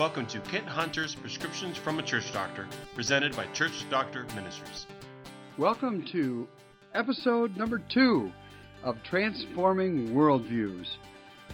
Welcome 0.00 0.24
to 0.28 0.40
Kent 0.40 0.64
Hunter's 0.64 1.14
Prescriptions 1.14 1.76
from 1.76 1.98
a 1.98 2.02
Church 2.02 2.32
Doctor, 2.32 2.66
presented 2.94 3.36
by 3.36 3.44
Church 3.52 3.84
Doctor 3.90 4.24
Ministries. 4.34 4.86
Welcome 5.58 6.06
to 6.10 6.48
episode 6.94 7.54
number 7.58 7.82
two 7.92 8.32
of 8.82 8.96
Transforming 9.04 10.14
Worldviews. 10.14 10.86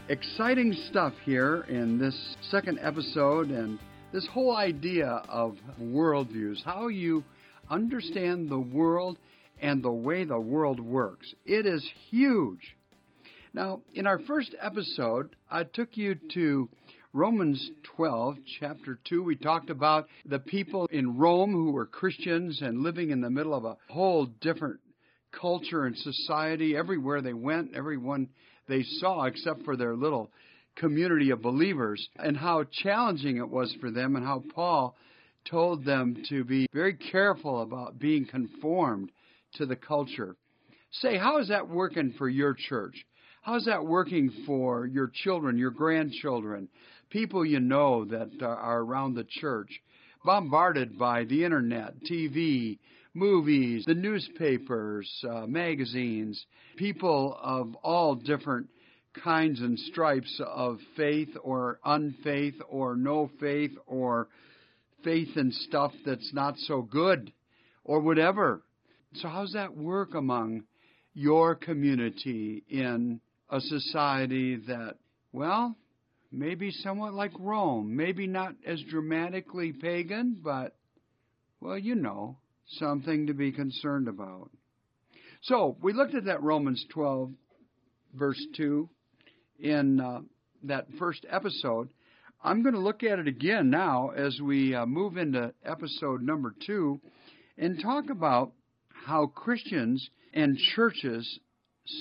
Exciting 0.08 0.72
stuff 0.88 1.12
here 1.24 1.66
in 1.68 1.98
this 1.98 2.36
second 2.52 2.78
episode 2.80 3.50
and 3.50 3.80
this 4.12 4.28
whole 4.28 4.56
idea 4.56 5.08
of 5.28 5.56
worldviews, 5.82 6.62
how 6.64 6.86
you 6.86 7.24
understand 7.68 8.48
the 8.48 8.60
world 8.60 9.18
and 9.60 9.82
the 9.82 9.90
way 9.90 10.22
the 10.22 10.38
world 10.38 10.78
works. 10.78 11.34
It 11.46 11.66
is 11.66 11.84
huge. 12.10 12.76
Now, 13.52 13.80
in 13.92 14.06
our 14.06 14.20
first 14.20 14.54
episode, 14.60 15.34
I 15.50 15.64
took 15.64 15.96
you 15.96 16.14
to 16.34 16.68
Romans 17.16 17.70
12, 17.96 18.36
chapter 18.60 18.98
2. 19.08 19.22
We 19.22 19.36
talked 19.36 19.70
about 19.70 20.06
the 20.26 20.38
people 20.38 20.86
in 20.92 21.16
Rome 21.16 21.50
who 21.50 21.70
were 21.70 21.86
Christians 21.86 22.60
and 22.60 22.82
living 22.82 23.08
in 23.08 23.22
the 23.22 23.30
middle 23.30 23.54
of 23.54 23.64
a 23.64 23.78
whole 23.88 24.26
different 24.42 24.80
culture 25.32 25.86
and 25.86 25.96
society. 25.96 26.76
Everywhere 26.76 27.22
they 27.22 27.32
went, 27.32 27.74
everyone 27.74 28.28
they 28.68 28.82
saw, 28.82 29.24
except 29.24 29.62
for 29.64 29.78
their 29.78 29.96
little 29.96 30.30
community 30.74 31.30
of 31.30 31.40
believers, 31.40 32.06
and 32.16 32.36
how 32.36 32.64
challenging 32.70 33.38
it 33.38 33.48
was 33.48 33.74
for 33.80 33.90
them, 33.90 34.14
and 34.16 34.26
how 34.26 34.44
Paul 34.54 34.94
told 35.50 35.86
them 35.86 36.22
to 36.28 36.44
be 36.44 36.66
very 36.74 36.92
careful 36.92 37.62
about 37.62 37.98
being 37.98 38.26
conformed 38.26 39.10
to 39.54 39.64
the 39.64 39.76
culture. 39.76 40.36
Say, 40.90 41.16
how 41.16 41.38
is 41.38 41.48
that 41.48 41.66
working 41.66 42.12
for 42.18 42.28
your 42.28 42.52
church? 42.52 43.06
How's 43.46 43.66
that 43.66 43.86
working 43.86 44.32
for 44.44 44.88
your 44.88 45.08
children, 45.22 45.56
your 45.56 45.70
grandchildren, 45.70 46.68
people 47.10 47.46
you 47.46 47.60
know 47.60 48.04
that 48.06 48.42
are 48.42 48.80
around 48.80 49.14
the 49.14 49.22
church, 49.22 49.70
bombarded 50.24 50.98
by 50.98 51.22
the 51.22 51.44
internet, 51.44 51.94
TV, 52.10 52.80
movies, 53.14 53.84
the 53.86 53.94
newspapers, 53.94 55.08
uh, 55.30 55.46
magazines, 55.46 56.44
people 56.76 57.38
of 57.40 57.76
all 57.84 58.16
different 58.16 58.66
kinds 59.22 59.60
and 59.60 59.78
stripes 59.78 60.40
of 60.44 60.80
faith 60.96 61.28
or 61.40 61.78
unfaith 61.86 62.56
or 62.68 62.96
no 62.96 63.30
faith 63.38 63.78
or 63.86 64.26
faith 65.04 65.36
in 65.36 65.52
stuff 65.52 65.92
that's 66.04 66.34
not 66.34 66.58
so 66.58 66.82
good 66.82 67.32
or 67.84 68.00
whatever. 68.00 68.64
So, 69.14 69.28
how's 69.28 69.52
that 69.52 69.76
work 69.76 70.16
among 70.16 70.64
your 71.14 71.54
community 71.54 72.64
in 72.68 73.20
a 73.50 73.60
society 73.60 74.56
that, 74.68 74.96
well, 75.32 75.76
maybe 76.32 76.70
somewhat 76.70 77.14
like 77.14 77.32
Rome, 77.38 77.96
maybe 77.96 78.26
not 78.26 78.54
as 78.66 78.80
dramatically 78.90 79.72
pagan, 79.72 80.36
but, 80.42 80.76
well, 81.60 81.78
you 81.78 81.94
know, 81.94 82.38
something 82.78 83.28
to 83.28 83.34
be 83.34 83.52
concerned 83.52 84.08
about. 84.08 84.50
So, 85.42 85.76
we 85.80 85.92
looked 85.92 86.14
at 86.14 86.24
that 86.24 86.42
Romans 86.42 86.84
12, 86.92 87.30
verse 88.14 88.42
2, 88.56 88.88
in 89.60 90.00
uh, 90.00 90.20
that 90.64 90.86
first 90.98 91.24
episode. 91.30 91.88
I'm 92.42 92.62
going 92.62 92.74
to 92.74 92.80
look 92.80 93.02
at 93.02 93.18
it 93.18 93.26
again 93.26 93.70
now 93.70 94.10
as 94.10 94.38
we 94.40 94.74
uh, 94.74 94.86
move 94.86 95.16
into 95.16 95.52
episode 95.64 96.22
number 96.22 96.54
two 96.66 97.00
and 97.58 97.80
talk 97.82 98.10
about 98.10 98.52
how 99.06 99.26
Christians 99.26 100.08
and 100.32 100.56
churches 100.74 101.40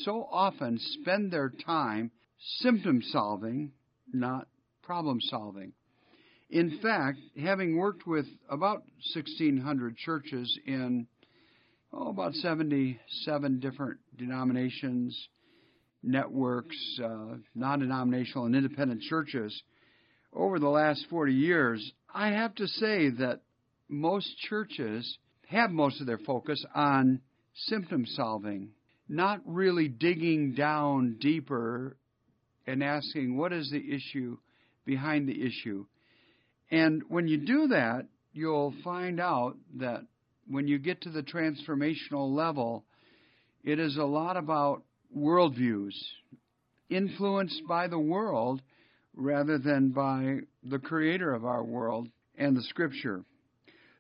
so 0.03 0.27
often 0.31 0.79
spend 1.01 1.31
their 1.31 1.49
time 1.49 2.11
symptom 2.59 3.01
solving, 3.11 3.71
not 4.11 4.47
problem 4.83 5.19
solving. 5.21 5.73
In 6.49 6.79
fact, 6.81 7.19
having 7.41 7.77
worked 7.77 8.05
with 8.05 8.25
about 8.49 8.83
1,600 9.13 9.97
churches 9.97 10.59
in 10.65 11.07
oh, 11.91 12.09
about 12.09 12.33
77 12.33 13.59
different 13.59 13.99
denominations, 14.17 15.27
networks, 16.03 16.77
uh, 17.03 17.37
non 17.55 17.79
denominational, 17.79 18.45
and 18.45 18.55
independent 18.55 19.01
churches 19.01 19.63
over 20.33 20.59
the 20.59 20.69
last 20.69 21.05
40 21.09 21.33
years, 21.33 21.91
I 22.13 22.29
have 22.29 22.53
to 22.55 22.67
say 22.67 23.09
that 23.09 23.41
most 23.89 24.37
churches 24.49 25.17
have 25.47 25.71
most 25.71 26.01
of 26.01 26.07
their 26.07 26.17
focus 26.19 26.63
on 26.75 27.21
symptom 27.53 28.05
solving 28.05 28.69
not 29.07 29.41
really 29.45 29.87
digging 29.87 30.53
down 30.53 31.17
deeper 31.19 31.95
and 32.65 32.83
asking 32.83 33.37
what 33.37 33.53
is 33.53 33.69
the 33.69 33.93
issue 33.93 34.37
behind 34.85 35.27
the 35.27 35.45
issue. 35.45 35.85
And 36.71 37.03
when 37.07 37.27
you 37.27 37.37
do 37.37 37.67
that, 37.67 38.07
you'll 38.33 38.73
find 38.83 39.19
out 39.19 39.55
that 39.77 40.01
when 40.47 40.67
you 40.67 40.77
get 40.77 41.01
to 41.01 41.09
the 41.09 41.23
transformational 41.23 42.33
level, 42.33 42.85
it 43.63 43.79
is 43.79 43.97
a 43.97 44.03
lot 44.03 44.37
about 44.37 44.83
worldviews, 45.15 45.93
influenced 46.89 47.61
by 47.67 47.87
the 47.87 47.99
world 47.99 48.61
rather 49.15 49.57
than 49.57 49.89
by 49.89 50.39
the 50.63 50.79
creator 50.79 51.33
of 51.33 51.45
our 51.45 51.63
world 51.63 52.07
and 52.37 52.55
the 52.55 52.63
scripture. 52.63 53.23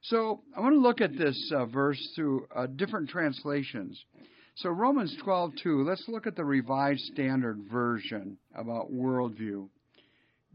So 0.03 0.41
I 0.55 0.59
want 0.59 0.75
to 0.75 0.79
look 0.79 1.01
at 1.01 1.17
this 1.17 1.51
uh, 1.55 1.65
verse 1.65 1.99
through 2.15 2.47
uh, 2.55 2.67
different 2.67 3.09
translations. 3.09 3.99
So 4.59 4.69
Romans 4.69 5.13
12:2, 5.17 5.83
let's 5.85 6.07
look 6.07 6.25
at 6.25 6.37
the 6.37 6.45
Revised 6.45 7.03
Standard 7.11 7.59
Version 7.69 8.37
about 8.53 8.89
worldview. 8.89 9.67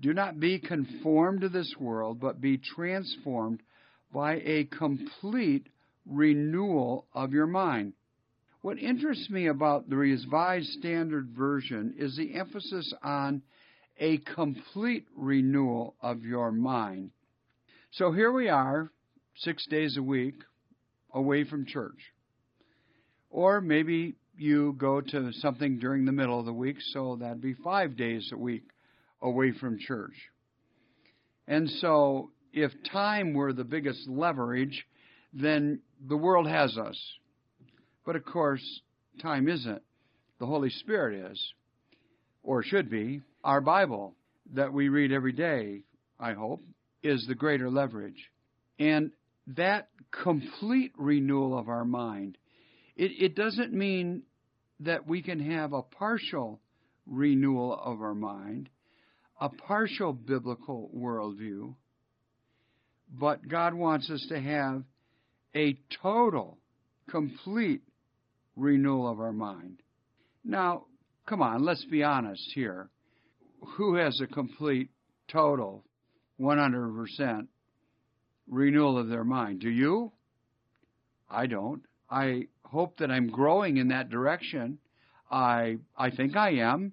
Do 0.01 0.15
not 0.15 0.41
be 0.41 0.59
conformed 0.59 1.43
to 1.43 1.51
this 1.51 1.77
world, 1.79 2.19
but 2.19 2.41
be 2.41 2.57
transformed 2.57 3.63
by 4.11 4.37
a 4.37 4.65
complete 4.65 5.67
renewal 6.07 7.09
of 7.13 7.35
your 7.35 7.47
mind. 7.47 7.93
What 8.63 8.79
interests 8.79 9.29
me 9.29 9.49
about 9.49 9.91
the 9.91 9.97
Revised 9.97 10.71
Standard 10.79 11.29
Version 11.37 11.95
is 11.99 12.17
the 12.17 12.35
emphasis 12.35 12.95
on 13.03 13.43
a 13.99 14.17
complete 14.17 15.07
renewal 15.15 15.95
of 16.01 16.25
your 16.25 16.51
mind. 16.51 17.11
So 17.91 18.13
here 18.13 18.33
we 18.33 18.49
are, 18.49 18.91
six 19.37 19.67
days 19.67 19.99
a 19.99 20.03
week, 20.03 20.37
away 21.13 21.45
from 21.45 21.67
church. 21.67 22.15
Or 23.31 23.61
maybe 23.61 24.17
you 24.37 24.75
go 24.77 25.01
to 25.01 25.33
something 25.35 25.79
during 25.79 26.05
the 26.05 26.13
middle 26.13 26.39
of 26.39 26.47
the 26.47 26.53
week, 26.53 26.77
so 26.93 27.17
that'd 27.21 27.41
be 27.41 27.55
five 27.55 27.97
days 27.97 28.31
a 28.33 28.37
week 28.37 28.65
away 29.23 29.53
from 29.53 29.79
church. 29.79 30.15
And 31.47 31.69
so, 31.69 32.31
if 32.53 32.73
time 32.91 33.35
were 33.35 33.53
the 33.53 33.65
biggest 33.65 34.09
leverage, 34.09 34.87
then 35.33 35.81
the 36.09 36.17
world 36.17 36.49
has 36.49 36.77
us. 36.77 36.99
But 38.05 38.17
of 38.17 38.25
course, 38.25 38.65
time 39.23 39.49
isn't. 39.49 39.83
The 40.39 40.47
Holy 40.47 40.71
Spirit 40.71 41.31
is, 41.31 41.55
or 42.43 42.63
should 42.63 42.91
be. 42.91 43.21
Our 43.45 43.61
Bible 43.61 44.15
that 44.55 44.73
we 44.73 44.89
read 44.89 45.13
every 45.13 45.33
day, 45.33 45.85
I 46.19 46.33
hope, 46.33 46.63
is 47.03 47.25
the 47.27 47.35
greater 47.35 47.71
leverage. 47.71 48.31
And 48.79 49.13
that 49.47 49.89
complete 50.11 50.93
renewal 50.97 51.59
of 51.59 51.69
our 51.69 51.85
mind 51.85 52.39
it, 53.01 53.13
it 53.19 53.35
doesn't 53.35 53.73
mean 53.73 54.25
that 54.81 55.07
we 55.07 55.23
can 55.23 55.41
have 55.41 55.73
a 55.73 55.81
partial 55.81 56.61
renewal 57.07 57.73
of 57.73 58.03
our 58.03 58.15
mind, 58.15 58.69
a 59.41 59.49
partial 59.49 60.13
biblical 60.13 60.91
worldview, 60.95 61.75
but 63.11 63.49
God 63.49 63.73
wants 63.73 64.11
us 64.11 64.27
to 64.29 64.39
have 64.39 64.83
a 65.57 65.79
total, 66.03 66.59
complete 67.09 67.81
renewal 68.55 69.11
of 69.11 69.19
our 69.19 69.33
mind. 69.33 69.81
Now, 70.45 70.85
come 71.27 71.41
on, 71.41 71.65
let's 71.65 71.87
be 71.87 72.03
honest 72.03 72.53
here. 72.55 72.91
Who 73.79 73.95
has 73.95 74.21
a 74.21 74.27
complete, 74.27 74.91
total, 75.27 75.85
100% 76.39 77.47
renewal 78.47 78.99
of 78.99 79.09
their 79.09 79.25
mind? 79.25 79.61
Do 79.61 79.71
you? 79.71 80.13
I 81.31 81.47
don't. 81.47 81.83
I 82.11 82.49
hope 82.71 82.99
that 82.99 83.11
I'm 83.11 83.29
growing 83.29 83.77
in 83.77 83.89
that 83.89 84.11
direction. 84.11 84.79
I 85.31 85.79
I 85.97 86.11
think 86.11 86.37
I 86.37 86.51
am. 86.55 86.93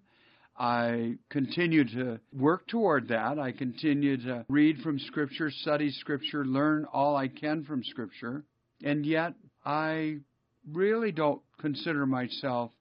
I 0.59 1.15
continue 1.29 1.85
to 1.85 2.19
work 2.33 2.67
toward 2.67 3.09
that. 3.09 3.37
I 3.37 3.51
continue 3.51 4.17
to 4.23 4.45
read 4.49 4.79
from 4.79 4.97
Scripture, 4.97 5.51
study 5.51 5.91
Scripture, 5.91 6.45
learn 6.45 6.85
all 6.91 7.15
I 7.15 7.27
can 7.27 7.63
from 7.63 7.83
Scripture. 7.83 8.43
And 8.83 9.05
yet, 9.05 9.33
I 9.63 10.17
really 10.71 11.11
don't 11.11 11.41
consider 11.59 12.05
myself 12.07 12.71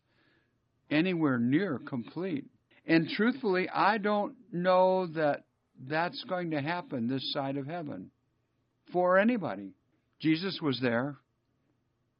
anywhere 0.90 1.38
near 1.38 1.78
complete. 1.78 2.46
And 2.86 3.08
truthfully, 3.08 3.68
I 3.68 3.98
don't 3.98 4.36
know 4.52 5.06
that 5.08 5.44
that's 5.88 6.22
going 6.24 6.52
to 6.52 6.62
happen 6.62 7.08
this 7.08 7.32
side 7.32 7.56
of 7.56 7.66
heaven 7.66 8.10
for 8.92 9.18
anybody. 9.18 9.72
Jesus 10.20 10.60
was 10.62 10.80
there. 10.80 11.16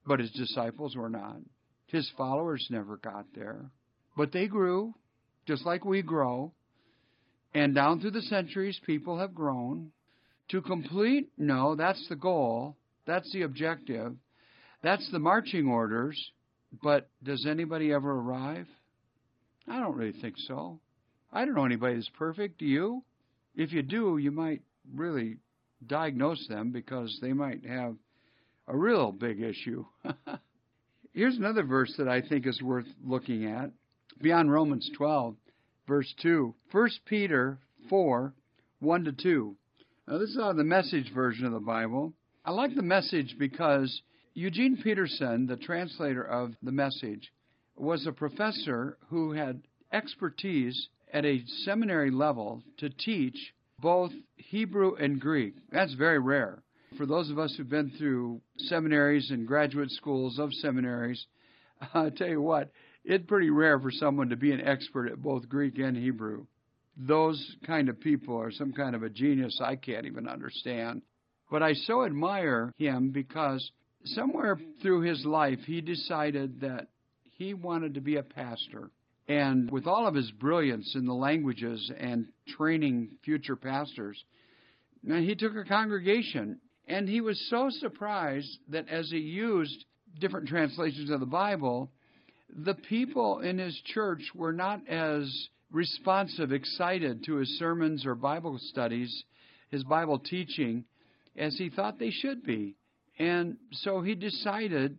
But 0.06 0.20
his 0.20 0.30
disciples 0.30 0.96
were 0.96 1.10
not. 1.10 1.38
His 1.86 2.10
followers 2.16 2.66
never 2.70 2.96
got 2.96 3.26
there. 3.34 3.70
But 4.16 4.32
they 4.32 4.46
grew, 4.46 4.94
just 5.46 5.64
like 5.66 5.84
we 5.84 6.02
grow. 6.02 6.52
And 7.54 7.74
down 7.74 8.00
through 8.00 8.12
the 8.12 8.22
centuries, 8.22 8.80
people 8.84 9.18
have 9.18 9.34
grown. 9.34 9.90
To 10.50 10.62
complete, 10.62 11.30
no, 11.36 11.74
that's 11.74 12.06
the 12.08 12.16
goal. 12.16 12.76
That's 13.06 13.30
the 13.32 13.42
objective. 13.42 14.14
That's 14.82 15.08
the 15.10 15.18
marching 15.18 15.68
orders. 15.68 16.20
But 16.82 17.08
does 17.22 17.46
anybody 17.48 17.92
ever 17.92 18.10
arrive? 18.10 18.66
I 19.68 19.80
don't 19.80 19.96
really 19.96 20.20
think 20.20 20.36
so. 20.46 20.80
I 21.32 21.44
don't 21.44 21.54
know 21.54 21.64
anybody 21.64 21.96
that's 21.96 22.10
perfect. 22.16 22.58
Do 22.58 22.66
you? 22.66 23.02
If 23.54 23.72
you 23.72 23.82
do, 23.82 24.18
you 24.18 24.30
might 24.30 24.62
really 24.94 25.38
diagnose 25.84 26.46
them 26.48 26.70
because 26.70 27.18
they 27.20 27.32
might 27.32 27.64
have 27.66 27.96
a 28.68 28.76
real 28.76 29.12
big 29.12 29.40
issue. 29.40 29.84
Here's 31.12 31.36
another 31.36 31.62
verse 31.62 31.94
that 31.98 32.08
I 32.08 32.20
think 32.20 32.46
is 32.46 32.60
worth 32.60 32.86
looking 33.04 33.46
at. 33.46 33.70
Beyond 34.20 34.50
Romans 34.50 34.90
12, 34.96 35.36
verse 35.86 36.12
2. 36.22 36.54
1 36.72 36.90
Peter 37.06 37.58
4, 37.88 38.34
1 38.80 39.04
to 39.04 39.12
2. 39.12 39.56
Now, 40.08 40.18
this 40.18 40.30
is 40.30 40.38
out 40.38 40.50
of 40.50 40.56
the 40.56 40.64
message 40.64 41.12
version 41.14 41.46
of 41.46 41.52
the 41.52 41.60
Bible. 41.60 42.12
I 42.44 42.52
like 42.52 42.74
the 42.74 42.82
message 42.82 43.36
because 43.38 44.02
Eugene 44.34 44.78
Peterson, 44.82 45.46
the 45.46 45.56
translator 45.56 46.22
of 46.22 46.52
the 46.62 46.72
message, 46.72 47.32
was 47.76 48.06
a 48.06 48.12
professor 48.12 48.98
who 49.08 49.32
had 49.32 49.62
expertise 49.92 50.88
at 51.12 51.24
a 51.24 51.44
seminary 51.64 52.10
level 52.10 52.62
to 52.78 52.90
teach 52.90 53.54
both 53.80 54.12
Hebrew 54.36 54.94
and 54.94 55.20
Greek. 55.20 55.54
That's 55.70 55.94
very 55.94 56.18
rare. 56.18 56.62
For 56.96 57.04
those 57.04 57.30
of 57.30 57.38
us 57.38 57.54
who've 57.56 57.68
been 57.68 57.90
through 57.98 58.40
seminaries 58.56 59.30
and 59.30 59.46
graduate 59.46 59.90
schools 59.90 60.38
of 60.38 60.54
seminaries, 60.54 61.26
I 61.94 62.10
tell 62.10 62.28
you 62.28 62.40
what, 62.40 62.70
it's 63.04 63.26
pretty 63.26 63.50
rare 63.50 63.78
for 63.78 63.90
someone 63.90 64.30
to 64.30 64.36
be 64.36 64.52
an 64.52 64.60
expert 64.60 65.08
at 65.08 65.20
both 65.20 65.48
Greek 65.48 65.78
and 65.78 65.96
Hebrew. 65.96 66.46
Those 66.96 67.56
kind 67.66 67.88
of 67.88 68.00
people 68.00 68.40
are 68.40 68.50
some 68.50 68.72
kind 68.72 68.94
of 68.94 69.02
a 69.02 69.10
genius 69.10 69.60
I 69.62 69.76
can't 69.76 70.06
even 70.06 70.26
understand. 70.26 71.02
But 71.50 71.62
I 71.62 71.74
so 71.74 72.04
admire 72.04 72.72
him 72.78 73.10
because 73.10 73.70
somewhere 74.04 74.58
through 74.80 75.02
his 75.02 75.24
life 75.24 75.60
he 75.66 75.80
decided 75.80 76.60
that 76.62 76.88
he 77.32 77.52
wanted 77.52 77.94
to 77.94 78.00
be 78.00 78.16
a 78.16 78.22
pastor. 78.22 78.90
And 79.28 79.70
with 79.70 79.86
all 79.86 80.06
of 80.06 80.14
his 80.14 80.30
brilliance 80.30 80.94
in 80.94 81.04
the 81.04 81.14
languages 81.14 81.90
and 81.98 82.28
training 82.56 83.10
future 83.24 83.56
pastors, 83.56 84.22
he 85.04 85.34
took 85.34 85.54
a 85.54 85.64
congregation 85.64 86.60
and 86.86 87.08
he 87.08 87.20
was 87.20 87.40
so 87.50 87.68
surprised 87.70 88.58
that 88.68 88.88
as 88.88 89.10
he 89.10 89.18
used 89.18 89.84
different 90.20 90.48
translations 90.48 91.10
of 91.10 91.20
the 91.20 91.26
Bible, 91.26 91.90
the 92.64 92.74
people 92.74 93.40
in 93.40 93.58
his 93.58 93.78
church 93.84 94.22
were 94.34 94.52
not 94.52 94.86
as 94.88 95.48
responsive, 95.72 96.52
excited 96.52 97.24
to 97.24 97.36
his 97.36 97.58
sermons 97.58 98.06
or 98.06 98.14
Bible 98.14 98.58
studies, 98.58 99.24
his 99.70 99.82
Bible 99.84 100.18
teaching, 100.18 100.84
as 101.36 101.56
he 101.58 101.70
thought 101.70 101.98
they 101.98 102.10
should 102.10 102.44
be. 102.44 102.76
And 103.18 103.56
so 103.72 104.00
he 104.00 104.14
decided, 104.14 104.98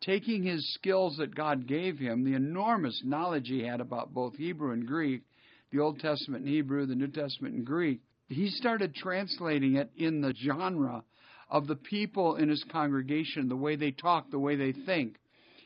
taking 0.00 0.42
his 0.42 0.74
skills 0.74 1.16
that 1.18 1.34
God 1.34 1.68
gave 1.68 1.98
him, 1.98 2.24
the 2.24 2.34
enormous 2.34 3.00
knowledge 3.04 3.48
he 3.48 3.62
had 3.62 3.80
about 3.80 4.12
both 4.12 4.36
Hebrew 4.36 4.72
and 4.72 4.86
Greek, 4.86 5.22
the 5.70 5.78
Old 5.78 6.00
Testament 6.00 6.44
in 6.44 6.52
Hebrew, 6.52 6.86
the 6.86 6.94
New 6.94 7.08
Testament 7.08 7.54
in 7.54 7.64
Greek, 7.64 8.00
he 8.30 8.48
started 8.48 8.94
translating 8.94 9.74
it 9.74 9.90
in 9.96 10.20
the 10.20 10.32
genre 10.34 11.02
of 11.48 11.66
the 11.66 11.76
people 11.76 12.36
in 12.36 12.48
his 12.48 12.64
congregation, 12.70 13.48
the 13.48 13.56
way 13.56 13.74
they 13.74 13.90
talk, 13.90 14.30
the 14.30 14.38
way 14.38 14.54
they 14.54 14.72
think. 14.72 15.16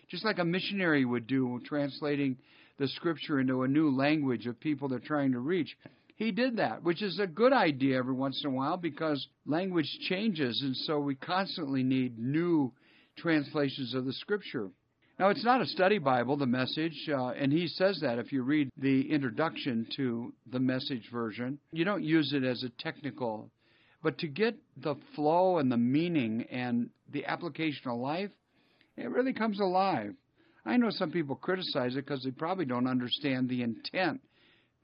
Just 0.09 0.25
like 0.25 0.39
a 0.39 0.45
missionary 0.45 1.05
would 1.05 1.27
do, 1.27 1.61
translating 1.67 2.39
the 2.79 2.89
scripture 2.89 3.39
into 3.39 3.63
a 3.63 3.69
new 3.69 3.95
language 3.95 4.47
of 4.47 4.59
people 4.59 4.89
they're 4.89 4.99
trying 4.99 5.33
to 5.33 5.41
reach. 5.41 5.77
He 6.17 6.31
did 6.31 6.57
that, 6.57 6.83
which 6.83 7.03
is 7.03 7.19
a 7.19 7.27
good 7.27 7.53
idea 7.53 7.99
every 7.99 8.15
once 8.15 8.41
in 8.43 8.51
a 8.51 8.55
while 8.55 8.79
because 8.79 9.27
language 9.45 9.99
changes, 10.09 10.63
and 10.63 10.75
so 10.77 10.99
we 10.99 11.17
constantly 11.17 11.83
need 11.83 12.19
new 12.19 12.73
translations 13.17 13.95
of 13.95 14.07
the 14.07 14.13
scripture. 14.15 14.71
Now, 15.19 15.29
it's 15.29 15.45
not 15.45 15.61
a 15.61 15.67
study 15.67 15.99
Bible, 15.99 16.37
the 16.37 16.47
message, 16.47 17.09
uh, 17.09 17.29
and 17.29 17.53
he 17.53 17.69
says 17.69 18.01
that 18.03 18.19
if 18.19 18.33
you 18.33 18.43
read 18.43 18.71
the 18.77 19.11
introduction 19.11 19.87
to 19.97 20.33
the 20.51 20.59
message 20.59 21.09
version. 21.13 21.59
You 21.73 21.85
don't 21.85 22.03
use 22.03 22.33
it 22.33 22.43
as 22.43 22.65
a 22.65 22.71
technical 22.83 23.51
but 24.05 24.19
to 24.19 24.29
get 24.29 24.55
the 24.77 24.97
flow 25.17 25.57
and 25.57 25.73
the 25.73 25.79
meaning 25.79 26.45
and 26.51 26.91
the 27.11 27.25
application 27.25 27.89
of 27.89 27.99
life, 27.99 28.31
it 28.99 29.11
really 29.11 29.33
comes 29.33 29.59
alive. 29.59 30.15
I 30.67 30.77
know 30.77 30.91
some 30.91 31.11
people 31.11 31.37
criticize 31.37 31.97
it 31.97 32.05
because 32.05 32.23
they 32.23 32.31
probably 32.31 32.67
don't 32.67 32.87
understand 32.87 33.49
the 33.49 33.63
intent 33.63 34.21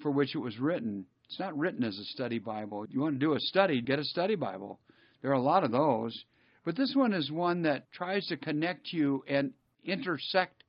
for 0.01 0.11
which 0.11 0.35
it 0.35 0.39
was 0.39 0.59
written. 0.59 1.05
It's 1.27 1.39
not 1.39 1.57
written 1.57 1.85
as 1.85 1.99
a 1.99 2.05
study 2.05 2.39
Bible. 2.39 2.87
You 2.89 3.01
want 3.01 3.21
to 3.21 3.27
do 3.27 3.35
a 3.35 3.41
study, 3.41 3.83
get 3.83 3.99
a 3.99 4.05
study 4.05 4.37
Bible. 4.37 4.81
There 5.21 5.31
are 5.31 5.35
a 5.35 5.43
lot 5.43 5.65
of 5.65 5.71
those. 5.71 6.25
But 6.65 6.77
this 6.77 6.95
one 6.95 7.13
is 7.13 7.31
one 7.31 7.63
that 7.63 7.93
tries 7.93 8.27
to 8.29 8.39
connect 8.39 8.91
you 8.91 9.23
and 9.29 9.53
intersect 9.85 10.65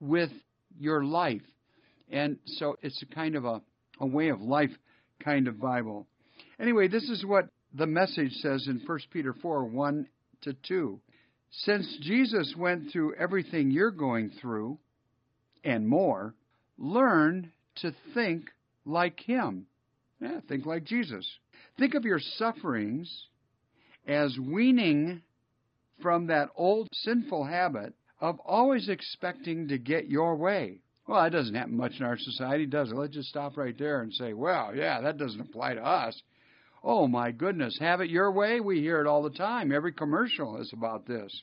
with 0.00 0.30
your 0.78 1.04
life. 1.04 1.42
And 2.10 2.38
so 2.44 2.76
it's 2.82 3.02
a 3.02 3.14
kind 3.14 3.36
of 3.36 3.44
a, 3.44 3.60
a 4.00 4.06
way 4.06 4.28
of 4.28 4.40
life 4.40 4.70
kind 5.22 5.48
of 5.48 5.60
Bible. 5.60 6.06
Anyway, 6.60 6.88
this 6.88 7.08
is 7.08 7.24
what 7.24 7.48
the 7.74 7.86
message 7.86 8.32
says 8.34 8.66
in 8.66 8.80
1 8.86 8.98
Peter 9.10 9.34
4 9.42 9.64
1 9.64 10.08
to 10.42 10.54
2. 10.66 11.00
Since 11.50 11.98
Jesus 12.02 12.54
went 12.56 12.92
through 12.92 13.14
everything 13.14 13.70
you're 13.70 13.90
going 13.90 14.30
through 14.40 14.78
and 15.64 15.88
more, 15.88 16.34
learn 16.76 17.52
to 17.76 17.92
think 18.14 18.50
like 18.84 19.20
Him. 19.20 19.66
Yeah, 20.20 20.40
think 20.48 20.66
like 20.66 20.84
Jesus. 20.84 21.26
Think 21.78 21.94
of 21.94 22.04
your 22.04 22.20
sufferings 22.20 23.26
as 24.06 24.36
weaning 24.38 25.22
from 26.02 26.26
that 26.28 26.48
old 26.56 26.88
sinful 26.92 27.44
habit 27.44 27.94
of 28.20 28.38
always 28.40 28.88
expecting 28.88 29.68
to 29.68 29.78
get 29.78 30.08
your 30.08 30.36
way. 30.36 30.80
Well, 31.06 31.22
that 31.22 31.32
doesn't 31.32 31.54
happen 31.54 31.76
much 31.76 31.94
in 31.98 32.04
our 32.04 32.18
society, 32.18 32.66
does 32.66 32.90
it? 32.90 32.96
Let's 32.96 33.14
just 33.14 33.30
stop 33.30 33.56
right 33.56 33.76
there 33.78 34.02
and 34.02 34.12
say, 34.12 34.34
well, 34.34 34.74
yeah, 34.74 35.00
that 35.00 35.16
doesn't 35.16 35.40
apply 35.40 35.74
to 35.74 35.84
us. 35.84 36.20
Oh 36.84 37.08
my 37.08 37.32
goodness, 37.32 37.78
have 37.80 38.00
it 38.00 38.10
your 38.10 38.30
way? 38.30 38.60
We 38.60 38.80
hear 38.80 39.00
it 39.00 39.06
all 39.06 39.22
the 39.22 39.30
time. 39.30 39.72
Every 39.72 39.92
commercial 39.92 40.60
is 40.60 40.70
about 40.72 41.06
this. 41.06 41.42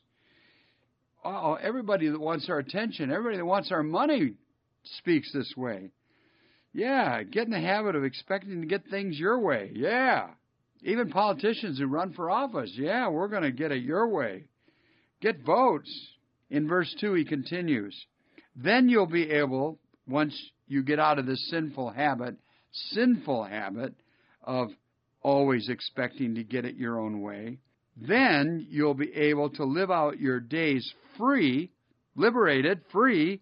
Oh, 1.23 1.55
everybody 1.55 2.07
that 2.09 2.19
wants 2.19 2.47
our 2.49 2.59
attention, 2.59 3.11
everybody 3.11 3.37
that 3.37 3.45
wants 3.45 3.71
our 3.71 3.81
money 3.81 4.33
speaks 4.83 5.31
this 5.33 5.51
way. 5.57 5.89
Yeah, 6.71 7.23
get 7.23 7.45
in 7.45 7.51
the 7.51 7.59
habit 7.59 7.95
of 7.95 8.03
expecting 8.03 8.61
to 8.61 8.67
get 8.67 8.85
things 8.89 9.17
your 9.17 9.39
way. 9.39 9.71
Yeah. 9.73 10.27
Even 10.83 11.09
politicians 11.09 11.79
who 11.79 11.87
run 11.87 12.13
for 12.13 12.29
office. 12.29 12.71
Yeah, 12.75 13.09
we're 13.09 13.29
going 13.29 13.43
to 13.43 13.51
get 13.51 13.71
it 13.71 13.81
your 13.81 14.07
way. 14.09 14.43
Get 15.21 15.43
votes. 15.43 15.89
In 16.49 16.67
verse 16.67 16.93
2, 16.99 17.13
he 17.13 17.25
continues 17.25 17.95
Then 18.55 18.89
you'll 18.89 19.05
be 19.07 19.29
able, 19.31 19.79
once 20.07 20.39
you 20.67 20.83
get 20.83 20.99
out 20.99 21.19
of 21.19 21.25
this 21.25 21.49
sinful 21.49 21.91
habit, 21.91 22.35
sinful 22.71 23.43
habit 23.43 23.93
of 24.43 24.69
always 25.21 25.69
expecting 25.69 26.35
to 26.35 26.43
get 26.43 26.65
it 26.65 26.75
your 26.75 26.99
own 26.99 27.21
way, 27.21 27.57
then 27.97 28.67
you'll 28.69 28.93
be 28.93 29.13
able 29.13 29.49
to 29.49 29.63
live 29.63 29.89
out 29.89 30.19
your 30.19 30.39
days 30.39 30.93
free, 31.17 31.71
liberated, 32.15 32.81
free 32.91 33.41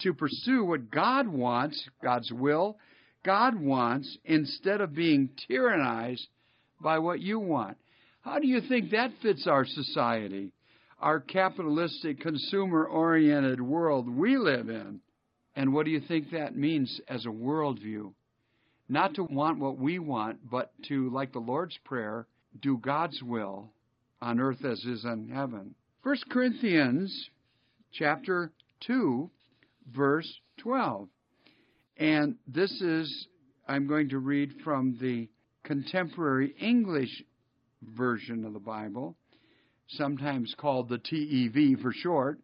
to 0.00 0.14
pursue 0.14 0.64
what 0.64 0.90
God 0.90 1.28
wants, 1.28 1.88
God's 2.02 2.32
will, 2.32 2.76
God 3.24 3.60
wants, 3.60 4.18
instead 4.24 4.80
of 4.80 4.94
being 4.94 5.30
tyrannized 5.48 6.26
by 6.80 6.98
what 6.98 7.20
you 7.20 7.38
want. 7.38 7.76
How 8.22 8.38
do 8.38 8.48
you 8.48 8.60
think 8.60 8.90
that 8.90 9.12
fits 9.20 9.46
our 9.46 9.64
society, 9.64 10.52
our 11.02 11.20
capitalistic, 11.20 12.20
consumer 12.20 12.84
oriented 12.84 13.60
world 13.60 14.08
we 14.08 14.38
live 14.38 14.68
in? 14.68 15.00
And 15.54 15.74
what 15.74 15.84
do 15.84 15.90
you 15.90 16.00
think 16.00 16.30
that 16.30 16.56
means 16.56 17.00
as 17.08 17.26
a 17.26 17.28
worldview? 17.28 18.12
not 18.92 19.14
to 19.14 19.24
want 19.24 19.58
what 19.58 19.78
we 19.78 19.98
want, 19.98 20.38
but 20.50 20.70
to, 20.88 21.08
like 21.10 21.32
the 21.32 21.38
Lord's 21.38 21.78
Prayer, 21.84 22.26
do 22.60 22.76
God's 22.76 23.22
will 23.22 23.72
on 24.20 24.38
earth 24.38 24.62
as 24.66 24.84
is 24.84 25.04
in 25.04 25.30
heaven. 25.32 25.74
1 26.02 26.16
Corinthians 26.30 27.30
chapter 27.92 28.52
2, 28.86 29.30
verse 29.94 30.30
12. 30.58 31.08
And 31.96 32.36
this 32.46 32.70
is, 32.82 33.28
I'm 33.66 33.86
going 33.86 34.10
to 34.10 34.18
read 34.18 34.50
from 34.62 34.98
the 35.00 35.30
contemporary 35.64 36.54
English 36.60 37.22
version 37.82 38.44
of 38.44 38.52
the 38.52 38.58
Bible, 38.58 39.16
sometimes 39.96 40.54
called 40.58 40.88
the 40.88 40.98
TEV 40.98 41.80
for 41.80 41.92
short, 41.92 42.40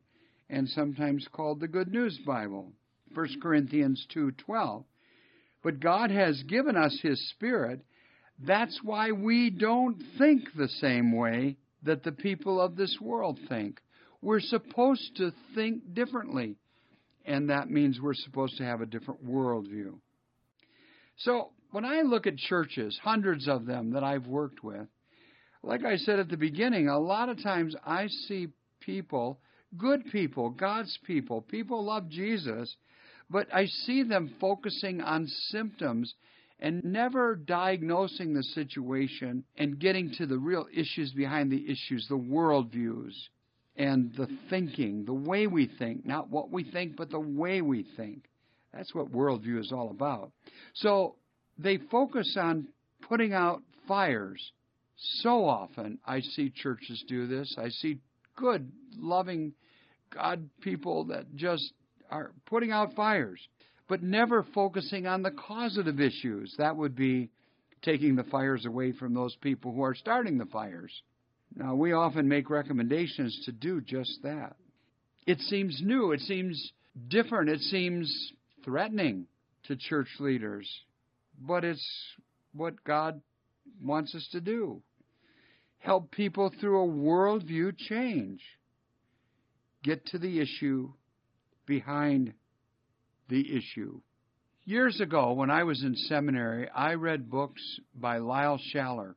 and 0.48 0.68
sometimes 0.68 1.26
called 1.32 1.60
the 1.60 1.68
Good 1.68 1.88
News 1.88 2.18
Bible. 2.26 2.72
1 3.14 3.40
Corinthians 3.40 4.06
2:12 4.14 4.84
but 5.62 5.80
God 5.80 6.10
has 6.10 6.42
given 6.44 6.76
us 6.76 6.98
His 7.02 7.20
Spirit. 7.30 7.84
That's 8.38 8.78
why 8.82 9.12
we 9.12 9.50
don't 9.50 10.02
think 10.16 10.54
the 10.56 10.68
same 10.68 11.16
way 11.16 11.56
that 11.82 12.02
the 12.02 12.12
people 12.12 12.60
of 12.60 12.76
this 12.76 12.96
world 13.00 13.38
think. 13.48 13.80
We're 14.22 14.40
supposed 14.40 15.16
to 15.16 15.32
think 15.54 15.94
differently, 15.94 16.56
and 17.24 17.50
that 17.50 17.70
means 17.70 18.00
we're 18.00 18.14
supposed 18.14 18.56
to 18.58 18.64
have 18.64 18.80
a 18.80 18.86
different 18.86 19.26
worldview. 19.26 19.98
So, 21.18 21.50
when 21.70 21.84
I 21.84 22.02
look 22.02 22.26
at 22.26 22.36
churches, 22.36 22.98
hundreds 23.02 23.48
of 23.48 23.66
them 23.66 23.90
that 23.92 24.04
I've 24.04 24.26
worked 24.26 24.64
with, 24.64 24.86
like 25.62 25.84
I 25.84 25.96
said 25.96 26.18
at 26.18 26.28
the 26.28 26.36
beginning, 26.36 26.88
a 26.88 26.98
lot 26.98 27.28
of 27.28 27.42
times 27.42 27.74
I 27.84 28.08
see 28.26 28.48
people, 28.80 29.40
good 29.76 30.10
people, 30.10 30.50
God's 30.50 30.98
people, 31.04 31.42
people 31.42 31.84
love 31.84 32.08
Jesus, 32.08 32.76
but 33.30 33.52
I 33.52 33.66
see 33.66 34.02
them 34.02 34.34
focusing 34.40 35.00
on 35.00 35.26
symptoms 35.50 36.14
and 36.60 36.82
never 36.84 37.36
diagnosing 37.36 38.34
the 38.34 38.42
situation 38.42 39.44
and 39.56 39.78
getting 39.78 40.12
to 40.18 40.26
the 40.26 40.38
real 40.38 40.66
issues 40.74 41.12
behind 41.12 41.52
the 41.52 41.64
issues, 41.70 42.06
the 42.08 42.16
worldviews 42.16 43.12
and 43.76 44.12
the 44.16 44.28
thinking, 44.50 45.04
the 45.04 45.12
way 45.12 45.46
we 45.46 45.70
think, 45.78 46.04
not 46.04 46.30
what 46.30 46.50
we 46.50 46.64
think, 46.64 46.96
but 46.96 47.10
the 47.10 47.20
way 47.20 47.62
we 47.62 47.86
think. 47.96 48.24
That's 48.72 48.94
what 48.94 49.12
worldview 49.12 49.60
is 49.60 49.72
all 49.72 49.90
about. 49.90 50.32
So 50.74 51.14
they 51.58 51.78
focus 51.90 52.36
on 52.38 52.68
putting 53.08 53.32
out 53.32 53.62
fires. 53.86 54.52
So 54.98 55.46
often 55.46 55.98
I 56.06 56.20
see 56.20 56.50
churches 56.50 57.02
do 57.08 57.26
this. 57.26 57.54
I 57.56 57.68
see 57.68 57.98
good, 58.36 58.70
loving 58.96 59.52
God 60.12 60.48
people 60.60 61.04
that 61.06 61.34
just 61.36 61.72
are 62.10 62.32
putting 62.46 62.72
out 62.72 62.94
fires, 62.94 63.40
but 63.88 64.02
never 64.02 64.44
focusing 64.54 65.06
on 65.06 65.22
the 65.22 65.30
causative 65.30 66.00
issues. 66.00 66.54
That 66.58 66.76
would 66.76 66.96
be 66.96 67.30
taking 67.82 68.16
the 68.16 68.24
fires 68.24 68.66
away 68.66 68.92
from 68.92 69.14
those 69.14 69.36
people 69.36 69.72
who 69.72 69.82
are 69.82 69.94
starting 69.94 70.38
the 70.38 70.46
fires. 70.46 70.92
Now, 71.54 71.74
we 71.74 71.92
often 71.92 72.28
make 72.28 72.50
recommendations 72.50 73.40
to 73.46 73.52
do 73.52 73.80
just 73.80 74.18
that. 74.22 74.56
It 75.26 75.38
seems 75.40 75.80
new, 75.82 76.12
it 76.12 76.20
seems 76.20 76.72
different, 77.08 77.50
it 77.50 77.60
seems 77.60 78.32
threatening 78.64 79.26
to 79.64 79.76
church 79.76 80.08
leaders, 80.18 80.68
but 81.40 81.64
it's 81.64 81.86
what 82.52 82.82
God 82.84 83.20
wants 83.82 84.14
us 84.14 84.26
to 84.32 84.40
do. 84.40 84.82
Help 85.78 86.10
people 86.10 86.52
through 86.60 86.82
a 86.82 86.88
worldview 86.88 87.76
change. 87.76 88.40
Get 89.84 90.04
to 90.06 90.18
the 90.18 90.40
issue 90.40 90.92
behind 91.66 92.34
the 93.28 93.56
issue. 93.56 94.00
Years 94.64 95.00
ago, 95.00 95.32
when 95.32 95.50
I 95.50 95.64
was 95.64 95.82
in 95.82 95.94
seminary, 95.94 96.68
I 96.68 96.94
read 96.94 97.30
books 97.30 97.62
by 97.94 98.18
Lyle 98.18 98.60
Schaller. 98.74 99.14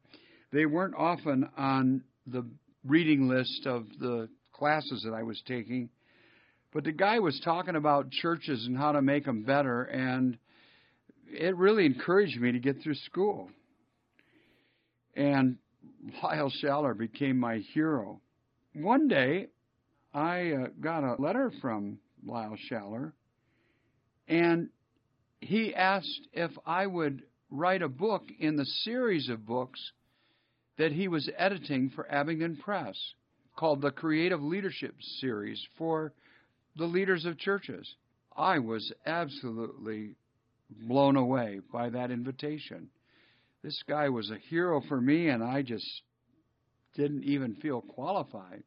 They 0.53 0.65
weren't 0.65 0.95
often 0.95 1.49
on 1.57 2.03
the 2.27 2.45
reading 2.85 3.27
list 3.27 3.65
of 3.65 3.85
the 3.99 4.29
classes 4.53 5.03
that 5.03 5.13
I 5.13 5.23
was 5.23 5.41
taking, 5.47 5.89
but 6.73 6.83
the 6.83 6.91
guy 6.91 7.19
was 7.19 7.39
talking 7.43 7.75
about 7.75 8.11
churches 8.11 8.65
and 8.65 8.77
how 8.77 8.93
to 8.93 9.01
make 9.01 9.25
them 9.25 9.43
better, 9.43 9.83
and 9.83 10.37
it 11.27 11.55
really 11.57 11.85
encouraged 11.85 12.39
me 12.39 12.51
to 12.51 12.59
get 12.59 12.81
through 12.81 12.95
school. 12.95 13.49
And 15.15 15.57
Lyle 16.23 16.51
Schaller 16.61 16.97
became 16.97 17.37
my 17.37 17.57
hero. 17.73 18.21
One 18.73 19.07
day, 19.07 19.47
I 20.13 20.51
uh, 20.51 20.67
got 20.79 21.03
a 21.03 21.21
letter 21.21 21.51
from 21.61 21.99
Lyle 22.25 22.57
Schaller, 22.69 23.13
and 24.27 24.69
he 25.39 25.73
asked 25.73 26.27
if 26.33 26.51
I 26.65 26.85
would 26.85 27.23
write 27.49 27.81
a 27.81 27.89
book 27.89 28.23
in 28.39 28.55
the 28.55 28.65
series 28.65 29.29
of 29.29 29.45
books 29.45 29.79
that 30.77 30.91
he 30.91 31.07
was 31.07 31.29
editing 31.37 31.89
for 31.89 32.09
Abingdon 32.11 32.57
Press 32.57 32.95
called 33.55 33.81
the 33.81 33.91
Creative 33.91 34.41
Leadership 34.41 34.95
Series 35.19 35.61
for 35.77 36.13
the 36.77 36.85
leaders 36.85 37.25
of 37.25 37.37
churches. 37.37 37.95
I 38.35 38.59
was 38.59 38.93
absolutely 39.05 40.15
blown 40.69 41.17
away 41.17 41.59
by 41.71 41.89
that 41.89 42.11
invitation. 42.11 42.89
This 43.63 43.83
guy 43.87 44.09
was 44.09 44.31
a 44.31 44.37
hero 44.49 44.81
for 44.87 44.99
me, 44.99 45.29
and 45.29 45.43
I 45.43 45.61
just 45.61 45.85
didn't 46.95 47.23
even 47.23 47.55
feel 47.55 47.81
qualified. 47.81 48.63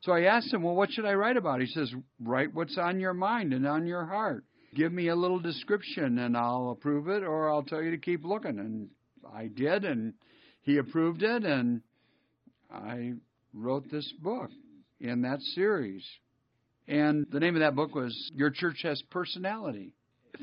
So 0.00 0.12
I 0.12 0.22
asked 0.22 0.52
him, 0.52 0.62
Well, 0.62 0.74
what 0.74 0.90
should 0.90 1.04
I 1.04 1.14
write 1.14 1.36
about? 1.36 1.60
He 1.60 1.66
says, 1.66 1.92
Write 2.20 2.52
what's 2.52 2.76
on 2.76 2.98
your 2.98 3.14
mind 3.14 3.52
and 3.52 3.66
on 3.66 3.86
your 3.86 4.04
heart. 4.04 4.44
Give 4.74 4.92
me 4.92 5.08
a 5.08 5.16
little 5.16 5.38
description, 5.38 6.18
and 6.18 6.36
I'll 6.36 6.70
approve 6.70 7.08
it, 7.08 7.22
or 7.22 7.50
I'll 7.50 7.62
tell 7.62 7.82
you 7.82 7.92
to 7.92 7.98
keep 7.98 8.24
looking. 8.24 8.58
And 8.58 8.88
I 9.32 9.46
did, 9.46 9.84
and 9.84 10.14
he 10.62 10.78
approved 10.78 11.22
it, 11.22 11.44
and 11.44 11.82
I 12.70 13.12
wrote 13.54 13.90
this 13.90 14.12
book 14.20 14.50
in 15.00 15.22
that 15.22 15.40
series. 15.54 16.04
And 16.88 17.26
the 17.30 17.40
name 17.40 17.54
of 17.54 17.60
that 17.60 17.76
book 17.76 17.94
was 17.94 18.30
Your 18.34 18.50
Church 18.50 18.80
Has 18.82 19.00
Personality. 19.10 19.92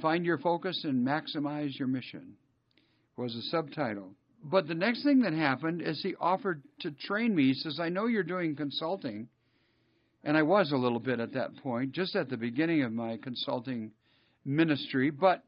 Find 0.01 0.25
your 0.25 0.39
focus 0.39 0.81
and 0.83 1.05
maximize 1.05 1.77
your 1.77 1.87
mission 1.87 2.37
was 3.15 3.33
the 3.33 3.41
subtitle. 3.43 4.11
But 4.43 4.67
the 4.67 4.75
next 4.75 5.03
thing 5.03 5.21
that 5.21 5.33
happened 5.33 5.81
is 5.81 6.01
he 6.01 6.15
offered 6.19 6.63
to 6.81 6.91
train 6.91 7.33
me. 7.33 7.47
He 7.47 7.53
says, 7.53 7.79
I 7.79 7.89
know 7.89 8.07
you're 8.07 8.23
doing 8.23 8.55
consulting. 8.55 9.29
And 10.23 10.37
I 10.37 10.41
was 10.41 10.71
a 10.71 10.77
little 10.77 10.99
bit 10.99 11.19
at 11.19 11.33
that 11.33 11.55
point, 11.57 11.91
just 11.91 12.15
at 12.15 12.29
the 12.29 12.37
beginning 12.37 12.83
of 12.83 12.91
my 12.91 13.17
consulting 13.17 13.91
ministry. 14.45 15.09
But 15.09 15.43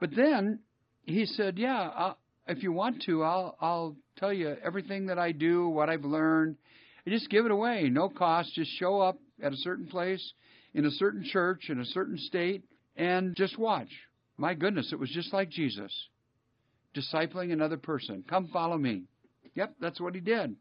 but 0.00 0.10
then 0.16 0.60
he 1.04 1.26
said, 1.26 1.58
Yeah, 1.58 1.90
I'll, 1.94 2.18
if 2.46 2.62
you 2.62 2.72
want 2.72 3.02
to, 3.02 3.22
I'll 3.22 3.56
I'll 3.60 3.96
tell 4.16 4.32
you 4.32 4.56
everything 4.64 5.06
that 5.06 5.18
I 5.18 5.32
do, 5.32 5.68
what 5.68 5.90
I've 5.90 6.04
learned. 6.04 6.56
And 7.04 7.12
just 7.14 7.28
give 7.28 7.44
it 7.44 7.50
away, 7.50 7.90
no 7.90 8.08
cost. 8.08 8.54
Just 8.54 8.70
show 8.78 9.00
up 9.00 9.18
at 9.42 9.52
a 9.52 9.56
certain 9.58 9.86
place, 9.86 10.32
in 10.72 10.86
a 10.86 10.90
certain 10.90 11.22
church, 11.22 11.68
in 11.68 11.78
a 11.78 11.84
certain 11.84 12.16
state, 12.16 12.64
and 12.96 13.36
just 13.36 13.58
watch. 13.58 13.90
My 14.38 14.54
goodness, 14.54 14.92
it 14.92 14.98
was 14.98 15.10
just 15.10 15.32
like 15.32 15.50
Jesus 15.50 15.92
discipling 16.94 17.52
another 17.52 17.76
person. 17.76 18.24
Come 18.28 18.48
follow 18.48 18.78
me. 18.78 19.04
Yep, 19.54 19.76
that's 19.80 20.00
what 20.00 20.14
he 20.14 20.20
did. 20.20 20.56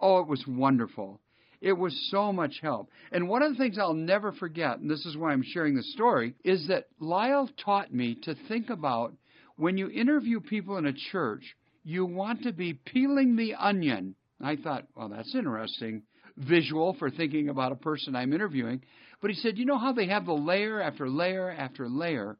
Oh, 0.00 0.18
it 0.18 0.28
was 0.28 0.44
wonderful. 0.46 1.20
It 1.60 1.72
was 1.72 2.08
so 2.10 2.32
much 2.32 2.60
help. 2.60 2.90
And 3.12 3.28
one 3.28 3.42
of 3.42 3.52
the 3.52 3.58
things 3.58 3.78
I'll 3.78 3.94
never 3.94 4.32
forget, 4.32 4.78
and 4.78 4.90
this 4.90 5.06
is 5.06 5.16
why 5.16 5.32
I'm 5.32 5.42
sharing 5.42 5.74
this 5.74 5.92
story, 5.92 6.34
is 6.44 6.68
that 6.68 6.88
Lyle 7.00 7.48
taught 7.64 7.92
me 7.92 8.16
to 8.22 8.34
think 8.48 8.68
about 8.68 9.14
when 9.56 9.78
you 9.78 9.88
interview 9.88 10.40
people 10.40 10.76
in 10.76 10.86
a 10.86 10.92
church, 11.12 11.42
you 11.82 12.04
want 12.04 12.42
to 12.42 12.52
be 12.52 12.74
peeling 12.74 13.36
the 13.36 13.54
onion. 13.54 14.14
I 14.40 14.56
thought, 14.56 14.86
well, 14.94 15.08
that's 15.08 15.34
interesting 15.34 16.02
visual 16.36 16.94
for 16.98 17.10
thinking 17.10 17.48
about 17.48 17.72
a 17.72 17.76
person 17.76 18.14
I'm 18.14 18.32
interviewing. 18.32 18.82
But 19.20 19.30
he 19.30 19.36
said, 19.36 19.56
you 19.56 19.64
know 19.64 19.78
how 19.78 19.92
they 19.92 20.06
have 20.08 20.26
the 20.26 20.32
layer 20.32 20.80
after 20.80 21.08
layer 21.08 21.50
after 21.50 21.88
layer 21.88 22.36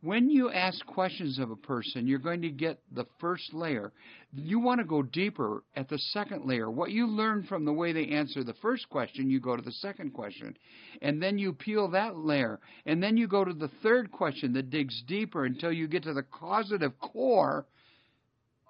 when 0.00 0.30
you 0.30 0.50
ask 0.50 0.84
questions 0.86 1.40
of 1.40 1.50
a 1.50 1.56
person, 1.56 2.06
you're 2.06 2.20
going 2.20 2.42
to 2.42 2.50
get 2.50 2.78
the 2.92 3.06
first 3.20 3.52
layer. 3.52 3.92
You 4.32 4.60
want 4.60 4.80
to 4.80 4.86
go 4.86 5.02
deeper 5.02 5.64
at 5.74 5.88
the 5.88 5.98
second 5.98 6.44
layer. 6.44 6.70
What 6.70 6.92
you 6.92 7.08
learn 7.08 7.42
from 7.48 7.64
the 7.64 7.72
way 7.72 7.92
they 7.92 8.06
answer 8.06 8.44
the 8.44 8.54
first 8.62 8.88
question, 8.90 9.28
you 9.28 9.40
go 9.40 9.56
to 9.56 9.62
the 9.62 9.72
second 9.72 10.12
question. 10.12 10.56
And 11.02 11.20
then 11.20 11.36
you 11.36 11.52
peel 11.52 11.88
that 11.88 12.16
layer. 12.16 12.60
And 12.86 13.02
then 13.02 13.16
you 13.16 13.26
go 13.26 13.44
to 13.44 13.52
the 13.52 13.70
third 13.82 14.12
question 14.12 14.52
that 14.52 14.70
digs 14.70 15.02
deeper 15.08 15.44
until 15.44 15.72
you 15.72 15.88
get 15.88 16.04
to 16.04 16.14
the 16.14 16.22
causative 16.22 16.92
core 17.00 17.66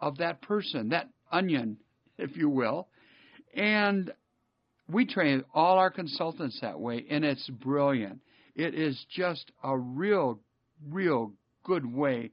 of 0.01 0.17
that 0.19 0.41
person, 0.41 0.89
that 0.91 1.11
onion, 1.31 1.77
if 2.19 2.37
you 2.39 2.49
will. 2.49 2.89
And 3.55 4.11
we 4.91 5.05
train 5.05 5.45
all 5.53 5.77
our 5.77 5.91
consultants 5.91 6.59
that 6.63 6.81
way, 6.81 7.05
and 7.11 7.23
it's 7.23 7.49
brilliant. 7.51 8.21
It 8.55 8.75
is 8.75 8.99
just 9.15 9.53
a 9.63 9.77
real 9.77 10.41
real 10.91 11.33
good 11.65 11.87
way 11.87 12.31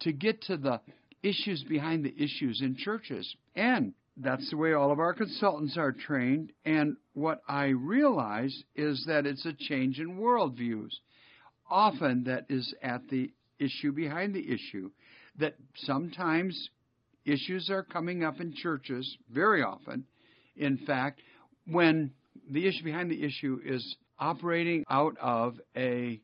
to 0.00 0.12
get 0.12 0.42
to 0.42 0.56
the 0.56 0.80
issues 1.22 1.64
behind 1.68 2.04
the 2.04 2.14
issues 2.16 2.60
in 2.60 2.76
churches. 2.76 3.34
And 3.54 3.94
that's 4.16 4.50
the 4.50 4.56
way 4.56 4.72
all 4.72 4.92
of 4.92 4.98
our 4.98 5.14
consultants 5.14 5.76
are 5.76 5.92
trained. 5.92 6.52
And 6.64 6.96
what 7.14 7.42
I 7.48 7.66
realize 7.66 8.54
is 8.74 9.04
that 9.06 9.26
it's 9.26 9.46
a 9.46 9.52
change 9.52 9.98
in 9.98 10.18
worldviews. 10.18 10.90
Often 11.70 12.24
that 12.24 12.46
is 12.48 12.74
at 12.82 13.08
the 13.08 13.30
issue 13.58 13.92
behind 13.92 14.34
the 14.34 14.52
issue. 14.52 14.90
That 15.38 15.54
sometimes 15.76 16.68
issues 17.24 17.70
are 17.70 17.82
coming 17.82 18.24
up 18.24 18.40
in 18.40 18.52
churches, 18.54 19.16
very 19.30 19.62
often, 19.62 20.04
in 20.56 20.78
fact, 20.78 21.20
when 21.66 22.10
the 22.50 22.66
issue 22.66 22.84
behind 22.84 23.10
the 23.10 23.22
issue 23.24 23.60
is 23.64 23.96
operating 24.18 24.84
out 24.90 25.16
of 25.20 25.58
a 25.76 26.20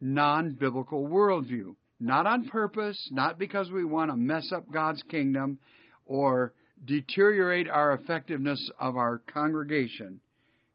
non 0.00 0.52
biblical 0.52 1.06
worldview. 1.06 1.74
Not 2.00 2.26
on 2.26 2.48
purpose, 2.48 3.08
not 3.10 3.38
because 3.38 3.70
we 3.70 3.84
want 3.84 4.10
to 4.10 4.16
mess 4.16 4.52
up 4.52 4.70
God's 4.70 5.02
kingdom 5.10 5.58
or 6.06 6.52
deteriorate 6.84 7.68
our 7.68 7.92
effectiveness 7.92 8.70
of 8.78 8.96
our 8.96 9.18
congregation. 9.18 10.20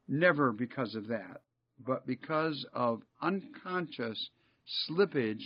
Never 0.07 0.51
because 0.51 0.95
of 0.95 1.07
that, 1.07 1.41
but 1.85 2.05
because 2.05 2.65
of 2.73 3.01
unconscious 3.21 4.29
slippage 4.89 5.41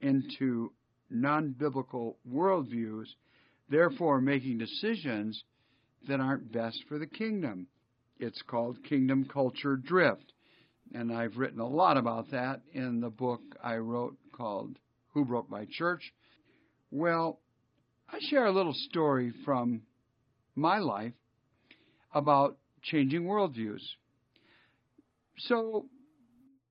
into 0.00 0.72
non 1.10 1.50
biblical 1.50 2.18
worldviews, 2.30 3.06
therefore 3.68 4.20
making 4.20 4.58
decisions 4.58 5.42
that 6.06 6.20
aren't 6.20 6.52
best 6.52 6.84
for 6.88 6.98
the 6.98 7.06
kingdom. 7.06 7.66
It's 8.20 8.42
called 8.42 8.82
kingdom 8.84 9.24
culture 9.24 9.76
drift. 9.76 10.32
And 10.94 11.12
I've 11.12 11.36
written 11.36 11.60
a 11.60 11.68
lot 11.68 11.96
about 11.96 12.30
that 12.30 12.62
in 12.72 13.00
the 13.00 13.10
book 13.10 13.40
I 13.62 13.76
wrote 13.76 14.16
called 14.32 14.78
Who 15.12 15.24
Broke 15.24 15.50
My 15.50 15.66
Church. 15.70 16.12
Well, 16.90 17.40
I 18.10 18.18
share 18.20 18.46
a 18.46 18.52
little 18.52 18.74
story 18.74 19.32
from 19.44 19.82
my 20.54 20.78
life 20.78 21.12
about 22.14 22.56
changing 22.82 23.24
worldviews. 23.24 23.82
So, 25.38 25.86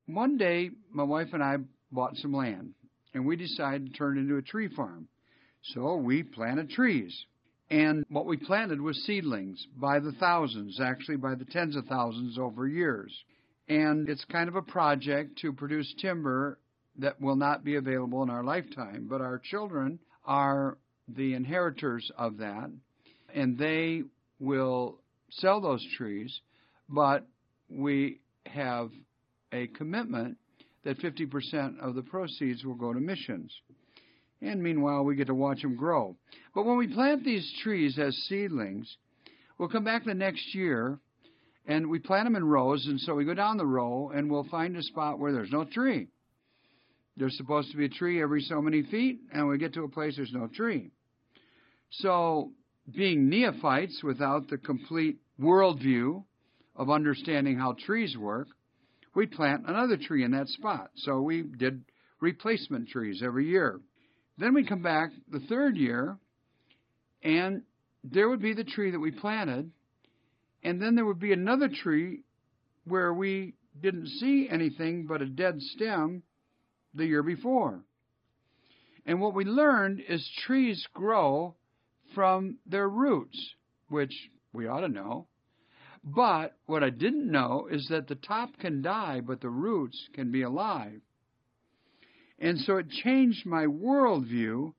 one 0.07 0.37
day, 0.37 0.71
my 0.91 1.03
wife 1.03 1.29
and 1.33 1.43
I 1.43 1.57
bought 1.91 2.15
some 2.17 2.33
land, 2.33 2.73
and 3.13 3.25
we 3.25 3.35
decided 3.35 3.87
to 3.87 3.93
turn 3.97 4.17
it 4.17 4.21
into 4.21 4.37
a 4.37 4.41
tree 4.41 4.67
farm. 4.67 5.07
So, 5.73 5.95
we 5.95 6.23
planted 6.23 6.69
trees. 6.69 7.25
And 7.69 8.05
what 8.09 8.25
we 8.25 8.37
planted 8.37 8.81
was 8.81 8.97
seedlings 9.05 9.65
by 9.75 9.99
the 9.99 10.13
thousands, 10.13 10.79
actually 10.79 11.17
by 11.17 11.35
the 11.35 11.45
tens 11.45 11.75
of 11.75 11.85
thousands 11.85 12.37
over 12.37 12.67
years. 12.67 13.13
And 13.69 14.07
it's 14.07 14.23
kind 14.25 14.47
of 14.47 14.55
a 14.55 14.61
project 14.61 15.39
to 15.39 15.51
produce 15.51 15.93
timber 15.99 16.57
that 16.99 17.19
will 17.21 17.35
not 17.35 17.63
be 17.63 17.75
available 17.75 18.23
in 18.23 18.29
our 18.29 18.43
lifetime, 18.43 19.07
but 19.09 19.21
our 19.21 19.39
children 19.39 19.99
are 20.25 20.77
the 21.07 21.33
inheritors 21.33 22.09
of 22.17 22.37
that, 22.37 22.69
and 23.33 23.57
they 23.57 24.03
will 24.39 24.99
sell 25.29 25.61
those 25.61 25.85
trees, 25.97 26.41
but 26.89 27.25
we 27.69 28.19
have 28.45 28.89
a 29.51 29.67
commitment 29.67 30.37
that 30.83 30.99
50% 30.99 31.79
of 31.79 31.95
the 31.95 32.01
proceeds 32.01 32.63
will 32.63 32.75
go 32.75 32.93
to 32.93 32.99
missions. 32.99 33.53
And 34.41 34.61
meanwhile, 34.61 35.03
we 35.03 35.15
get 35.15 35.27
to 35.27 35.35
watch 35.35 35.61
them 35.61 35.75
grow. 35.75 36.15
But 36.53 36.65
when 36.65 36.77
we 36.77 36.93
plant 36.93 37.23
these 37.23 37.51
trees 37.63 37.97
as 37.99 38.15
seedlings, 38.29 38.97
we'll 39.57 39.69
come 39.69 39.83
back 39.83 40.05
the 40.05 40.13
next 40.13 40.53
year 40.53 40.99
and 41.67 41.89
we 41.89 41.99
plant 41.99 42.25
them 42.25 42.35
in 42.35 42.43
rows. 42.43 42.85
And 42.87 42.99
so 42.99 43.13
we 43.13 43.25
go 43.25 43.33
down 43.33 43.57
the 43.57 43.65
row 43.65 44.11
and 44.15 44.31
we'll 44.31 44.45
find 44.45 44.75
a 44.75 44.81
spot 44.81 45.19
where 45.19 45.33
there's 45.33 45.51
no 45.51 45.65
tree. 45.65 46.07
There's 47.17 47.35
supposed 47.37 47.71
to 47.71 47.77
be 47.77 47.85
a 47.85 47.89
tree 47.89 48.21
every 48.21 48.41
so 48.41 48.61
many 48.61 48.83
feet, 48.83 49.19
and 49.33 49.47
we 49.47 49.57
get 49.57 49.73
to 49.73 49.83
a 49.83 49.89
place 49.89 50.15
there's 50.15 50.31
no 50.31 50.47
tree. 50.47 50.91
So, 51.89 52.51
being 52.95 53.27
neophytes 53.27 54.01
without 54.03 54.49
the 54.49 54.57
complete 54.57 55.17
worldview 55.41 56.23
of 56.75 56.89
understanding 56.89 57.57
how 57.57 57.75
trees 57.85 58.15
work, 58.15 58.47
we 59.15 59.25
plant 59.25 59.63
another 59.67 59.97
tree 59.97 60.23
in 60.23 60.31
that 60.31 60.47
spot. 60.47 60.91
So 60.97 61.21
we 61.21 61.41
did 61.41 61.83
replacement 62.21 62.89
trees 62.89 63.21
every 63.25 63.47
year. 63.47 63.79
Then 64.37 64.53
we 64.53 64.63
come 64.63 64.83
back 64.83 65.09
the 65.29 65.39
third 65.39 65.75
year, 65.75 66.17
and 67.23 67.63
there 68.03 68.29
would 68.29 68.41
be 68.41 68.53
the 68.53 68.63
tree 68.63 68.91
that 68.91 68.99
we 68.99 69.11
planted, 69.11 69.71
and 70.63 70.81
then 70.81 70.95
there 70.95 71.05
would 71.05 71.19
be 71.19 71.33
another 71.33 71.69
tree 71.69 72.23
where 72.85 73.13
we 73.13 73.53
didn't 73.81 74.07
see 74.07 74.47
anything 74.49 75.05
but 75.05 75.21
a 75.21 75.25
dead 75.25 75.61
stem 75.61 76.23
the 76.93 77.05
year 77.05 77.23
before. 77.23 77.83
And 79.05 79.21
what 79.21 79.33
we 79.33 79.45
learned 79.45 80.01
is 80.07 80.29
trees 80.45 80.85
grow 80.93 81.55
from 82.13 82.57
their 82.65 82.89
roots, 82.89 83.55
which 83.89 84.13
we 84.51 84.67
ought 84.67 84.81
to 84.81 84.89
know. 84.89 85.27
But 86.03 86.57
what 86.65 86.83
I 86.83 86.89
didn't 86.89 87.29
know 87.29 87.67
is 87.69 87.87
that 87.89 88.07
the 88.07 88.15
top 88.15 88.57
can 88.59 88.81
die, 88.81 89.21
but 89.21 89.41
the 89.41 89.49
roots 89.49 90.09
can 90.13 90.31
be 90.31 90.41
alive. 90.41 91.01
And 92.39 92.59
so 92.59 92.77
it 92.77 92.89
changed 92.89 93.45
my 93.45 93.65
worldview. 93.65 94.73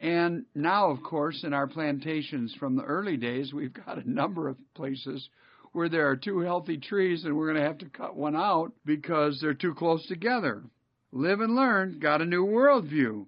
And 0.00 0.44
now, 0.54 0.90
of 0.90 1.02
course, 1.02 1.42
in 1.42 1.52
our 1.52 1.66
plantations 1.66 2.54
from 2.58 2.76
the 2.76 2.84
early 2.84 3.16
days, 3.16 3.52
we've 3.52 3.72
got 3.72 3.98
a 3.98 4.10
number 4.10 4.48
of 4.48 4.56
places 4.74 5.28
where 5.72 5.88
there 5.88 6.08
are 6.08 6.16
two 6.16 6.40
healthy 6.40 6.78
trees 6.78 7.24
and 7.24 7.36
we're 7.36 7.52
going 7.52 7.62
to 7.62 7.68
have 7.68 7.78
to 7.78 7.88
cut 7.88 8.16
one 8.16 8.36
out 8.36 8.72
because 8.84 9.40
they're 9.40 9.54
too 9.54 9.74
close 9.74 10.06
together. 10.06 10.62
Live 11.10 11.40
and 11.40 11.56
learn, 11.56 11.98
got 11.98 12.22
a 12.22 12.26
new 12.26 12.46
worldview. 12.46 13.26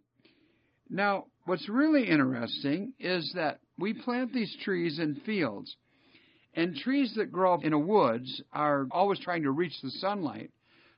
Now, 0.89 1.27
what's 1.45 1.69
really 1.69 2.09
interesting 2.09 2.93
is 2.99 3.33
that 3.35 3.61
we 3.79 3.95
plant 3.95 4.33
these 4.33 4.55
trees 4.62 4.99
in 4.99 5.17
fields. 5.27 5.77
And 6.55 6.77
trees 6.77 7.15
that 7.17 7.33
grow 7.33 7.55
up 7.55 7.65
in 7.65 7.73
a 7.73 7.79
woods 7.79 8.43
are 8.52 8.87
always 8.91 9.21
trying 9.21 9.45
to 9.45 9.50
reach 9.50 9.80
the 9.83 9.91
sunlight. 9.91 10.50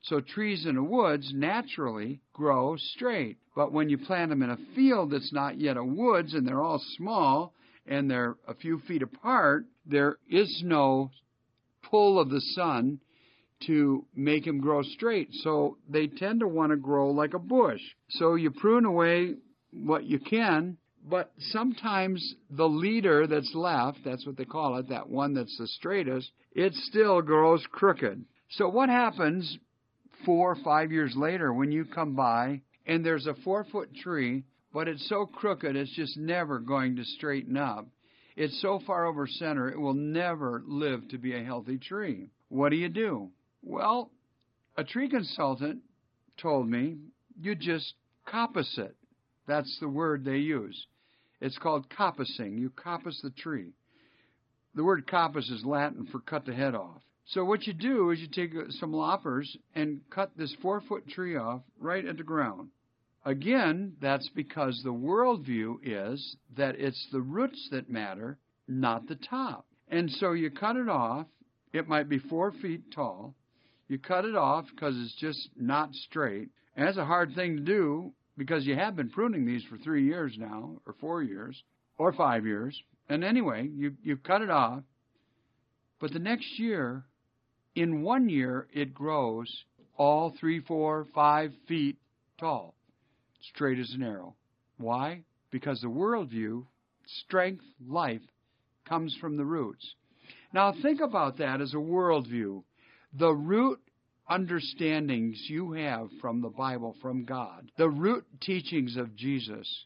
So 0.03 0.21
trees 0.21 0.67
in 0.67 0.75
the 0.75 0.83
woods 0.83 1.33
naturally 1.33 2.21
grow 2.33 2.77
straight. 2.77 3.39
But 3.55 3.73
when 3.73 3.89
you 3.89 3.99
plant 3.99 4.31
them 4.31 4.43
in 4.43 4.51
a 4.51 4.59
field 4.75 5.13
that's 5.13 5.33
not 5.33 5.61
yet 5.61 5.77
a 5.77 5.85
woods 5.85 6.35
and 6.35 6.47
they're 6.47 6.63
all 6.63 6.83
small 6.97 7.55
and 7.87 8.11
they're 8.11 8.37
a 8.49 8.55
few 8.55 8.81
feet 8.81 9.03
apart, 9.03 9.65
there 9.87 10.19
is 10.29 10.63
no 10.65 11.11
pull 11.83 12.19
of 12.19 12.31
the 12.31 12.41
sun 12.41 12.99
to 13.67 14.05
make 14.15 14.45
them 14.45 14.61
grow 14.61 14.83
straight. 14.83 15.29
So 15.33 15.77
they 15.89 16.09
tend 16.09 16.41
to 16.41 16.49
want 16.49 16.71
to 16.71 16.77
grow 16.77 17.11
like 17.11 17.35
a 17.35 17.39
bush. 17.39 17.81
So 18.11 18.35
you 18.35 18.51
prune 18.51 18.85
away 18.85 19.37
what 19.73 20.05
you 20.05 20.19
can, 20.19 20.79
but 21.09 21.33
sometimes 21.39 22.35
the 22.51 22.69
leader 22.69 23.27
that's 23.27 23.55
left, 23.55 23.99
that's 24.05 24.27
what 24.27 24.37
they 24.37 24.45
call 24.45 24.79
it, 24.79 24.89
that 24.89 25.09
one 25.09 25.35
that's 25.35 25.57
the 25.59 25.69
straightest, 25.69 26.31
it 26.53 26.75
still 26.75 27.23
grows 27.23 27.65
crooked. 27.71 28.25
So 28.51 28.69
what 28.69 28.89
happens 28.89 29.59
four 30.25 30.53
or 30.53 30.63
five 30.65 30.93
years 30.93 31.15
later 31.17 31.53
when 31.53 31.73
you 31.73 31.85
come 31.85 32.15
by 32.15 32.61
and 32.87 33.05
there's 33.05 33.27
a 33.27 33.35
four 33.45 33.65
foot 33.65 33.95
tree, 33.95 34.45
but 34.73 34.89
it's 34.89 35.09
so 35.09 35.27
crooked 35.27 35.77
it's 35.77 35.95
just 35.95 36.17
never 36.17 36.59
going 36.59 36.97
to 36.97 37.05
straighten 37.05 37.57
up? 37.57 37.87
It's 38.37 38.61
so 38.63 38.81
far 38.87 39.07
over 39.07 39.27
center 39.27 39.71
it 39.71 39.79
will 39.79 39.95
never 39.95 40.63
live 40.67 41.09
to 41.09 41.19
be 41.19 41.35
a 41.35 41.45
healthy 41.45 41.79
tree. 41.79 42.31
What 42.49 42.71
do 42.71 42.77
you 42.77 42.89
do? 42.89 43.31
Well, 43.63 44.11
a 44.77 44.85
tree 44.85 45.09
consultant 45.09 45.81
told 46.41 46.69
me 46.69 46.97
you 47.41 47.55
just 47.55 47.95
coppice 48.27 48.79
it. 48.79 48.97
That's 49.47 49.79
the 49.81 49.89
word 49.89 50.25
they 50.25 50.39
use. 50.39 50.87
It's 51.41 51.59
called 51.59 51.91
coppicing. 51.91 52.59
You 52.59 52.71
coppice 52.71 53.21
the 53.23 53.31
tree. 53.31 53.73
The 54.75 54.85
word 54.85 55.07
coppice 55.07 55.51
is 55.51 55.65
Latin 55.65 56.07
for 56.11 56.21
cut 56.21 56.47
the 56.47 56.55
head 56.55 56.75
off. 56.75 57.03
So 57.27 57.45
what 57.45 57.67
you 57.67 57.73
do 57.73 58.11
is 58.11 58.21
you 58.21 58.29
take 58.29 58.55
uh, 58.55 58.71
some 58.71 58.93
loppers 58.93 59.57
and 59.75 60.01
cut 60.11 60.33
this 60.37 60.55
four 60.61 60.81
foot 60.81 61.09
tree 61.09 61.37
off 61.37 61.63
right 61.79 62.05
at 62.05 62.17
the 62.17 62.23
ground. 62.25 62.69
Again, 63.25 63.95
that's 64.01 64.29
because 64.31 64.81
the 64.83 64.93
worldview 64.93 65.77
is 65.85 66.37
that 66.57 66.75
it's 66.79 67.07
the 67.13 67.21
roots 67.21 67.69
that 67.71 67.89
matter, 67.89 68.39
not 68.67 69.07
the 69.07 69.15
top. 69.15 69.67
And 69.89 70.11
so 70.11 70.33
you 70.33 70.51
cut 70.51 70.77
it 70.77 70.89
off. 70.89 71.27
It 71.73 71.89
might 71.89 72.09
be 72.09 72.19
four 72.19 72.53
feet 72.53 72.91
tall. 72.93 73.35
You 73.89 73.99
cut 73.99 74.25
it 74.25 74.35
off 74.35 74.67
because 74.75 74.97
it's 74.99 75.15
just 75.21 75.51
not 75.57 75.95
straight. 75.95 76.49
And 76.77 76.87
that's 76.87 76.97
a 76.97 77.05
hard 77.05 77.35
thing 77.35 77.57
to 77.57 77.63
do 77.63 78.13
because 78.37 78.67
you 78.67 78.75
have 78.75 78.97
been 78.97 79.11
pruning 79.11 79.45
these 79.45 79.63
for 79.65 79.77
three 79.79 80.05
years 80.05 80.35
now, 80.39 80.79
or 80.87 80.95
four 81.01 81.23
years, 81.23 81.63
or 81.99 82.13
five 82.13 82.47
years. 82.47 82.81
And 83.09 83.23
anyway, 83.23 83.69
you, 83.73 83.95
you 84.03 84.17
cut 84.17 84.43
it 84.43 84.51
off. 84.51 84.83
But 86.01 86.13
the 86.13 86.19
next 86.19 86.59
year, 86.59 87.05
in 87.75 88.03
one 88.03 88.29
year, 88.29 88.69
it 88.73 88.95
grows 88.95 89.65
all 89.97 90.35
three, 90.39 90.61
four, 90.61 91.07
five 91.15 91.53
feet 91.69 91.97
tall, 92.39 92.75
straight 93.41 93.79
as 93.79 93.93
an 93.95 94.03
arrow. 94.03 94.35
Why? 94.79 95.23
Because 95.51 95.81
the 95.81 95.89
worldview, 95.89 96.65
strength, 97.07 97.65
life, 97.87 98.23
comes 98.85 99.17
from 99.21 99.37
the 99.37 99.45
roots. 99.45 99.95
Now 100.53 100.75
think 100.83 101.01
about 101.01 101.39
that 101.39 101.61
as 101.61 101.73
a 101.73 101.79
worldview 101.79 102.63
the 103.15 103.33
root 103.33 103.79
understandings 104.29 105.37
you 105.49 105.73
have 105.73 106.09
from 106.21 106.41
the 106.41 106.49
Bible, 106.49 106.97
from 107.03 107.25
God, 107.25 107.71
the 107.77 107.89
root 107.89 108.25
teachings 108.41 108.97
of 108.97 109.15
Jesus, 109.15 109.85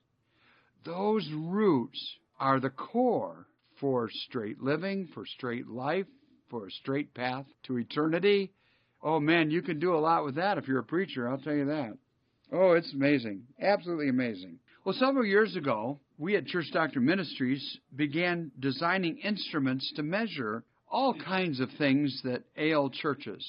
those 0.85 1.29
roots 1.33 2.17
are 2.39 2.61
the 2.61 2.71
core 2.71 3.47
for 3.81 4.09
straight 4.13 4.63
living, 4.63 5.09
for 5.13 5.27
straight 5.27 5.67
life, 5.67 6.07
for 6.51 6.67
a 6.67 6.71
straight 6.71 7.15
path 7.15 7.47
to 7.65 7.79
eternity. 7.79 8.53
Oh 9.03 9.21
man, 9.21 9.51
you 9.51 9.63
can 9.63 9.79
do 9.79 9.95
a 9.95 9.99
lot 9.99 10.25
with 10.25 10.37
that 10.37 10.59
if 10.59 10.69
you're 10.69 10.81
a 10.81 10.85
preacher, 10.85 11.29
I'll 11.29 11.39
tell 11.39 11.55
you 11.55 11.67
that. 11.67 11.97
Oh, 12.53 12.73
it's 12.73 12.93
amazing. 12.93 13.43
Absolutely 13.61 14.09
amazing. 14.09 14.59
Well, 14.85 14.95
several 14.99 15.25
years 15.25 15.57
ago, 15.57 15.99
we 16.17 16.37
at 16.37 16.47
Church 16.47 16.67
Doctor 16.73 17.01
Ministries 17.01 17.79
began 17.95 18.53
designing 18.61 19.19
instruments 19.19 19.93
to 19.97 20.03
measure 20.03 20.63
all 20.89 21.15
kinds 21.15 21.59
of 21.59 21.69
things 21.77 22.21
that 22.23 22.45
ail 22.57 22.91
churches. 22.91 23.45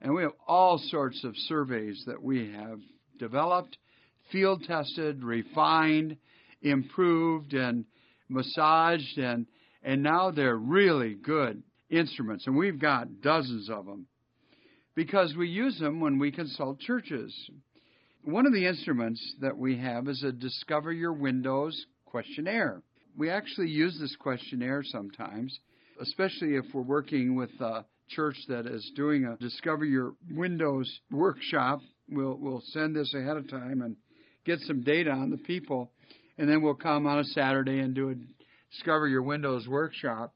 And 0.00 0.14
we 0.14 0.22
have 0.22 0.32
all 0.48 0.78
sorts 0.78 1.22
of 1.24 1.34
surveys 1.36 2.02
that 2.06 2.22
we 2.22 2.52
have 2.52 2.80
developed, 3.18 3.76
field 4.32 4.64
tested, 4.66 5.22
refined, 5.22 6.16
improved, 6.62 7.52
and 7.52 7.84
massaged, 8.28 9.18
and, 9.18 9.46
and 9.82 10.02
now 10.02 10.30
they're 10.30 10.56
really 10.56 11.14
good 11.14 11.62
instruments. 11.92 12.46
And 12.46 12.56
we've 12.56 12.80
got 12.80 13.20
dozens 13.20 13.70
of 13.70 13.86
them 13.86 14.06
because 14.96 15.34
we 15.36 15.48
use 15.48 15.78
them 15.78 16.00
when 16.00 16.18
we 16.18 16.32
consult 16.32 16.80
churches. 16.80 17.32
One 18.24 18.46
of 18.46 18.52
the 18.52 18.66
instruments 18.66 19.34
that 19.40 19.56
we 19.56 19.78
have 19.78 20.08
is 20.08 20.24
a 20.24 20.32
Discover 20.32 20.92
Your 20.92 21.12
Windows 21.12 21.86
questionnaire. 22.04 22.82
We 23.16 23.30
actually 23.30 23.68
use 23.68 23.96
this 24.00 24.16
questionnaire 24.16 24.82
sometimes 24.84 25.56
especially 26.02 26.56
if 26.56 26.64
we're 26.74 26.82
working 26.82 27.36
with 27.36 27.50
a 27.60 27.84
church 28.08 28.36
that 28.48 28.66
is 28.66 28.90
doing 28.96 29.24
a 29.24 29.36
Discover 29.36 29.84
Your 29.84 30.14
Windows 30.30 31.00
workshop. 31.10 31.80
We'll, 32.10 32.36
we'll 32.38 32.62
send 32.66 32.94
this 32.96 33.14
ahead 33.14 33.36
of 33.36 33.48
time 33.48 33.82
and 33.82 33.96
get 34.44 34.58
some 34.60 34.82
data 34.82 35.10
on 35.10 35.30
the 35.30 35.38
people. 35.38 35.92
and 36.38 36.48
then 36.48 36.60
we'll 36.60 36.74
come 36.74 37.06
on 37.06 37.20
a 37.20 37.24
Saturday 37.24 37.78
and 37.78 37.94
do 37.94 38.10
a 38.10 38.14
Discover 38.72 39.08
Your 39.08 39.22
Windows 39.22 39.68
workshop, 39.68 40.34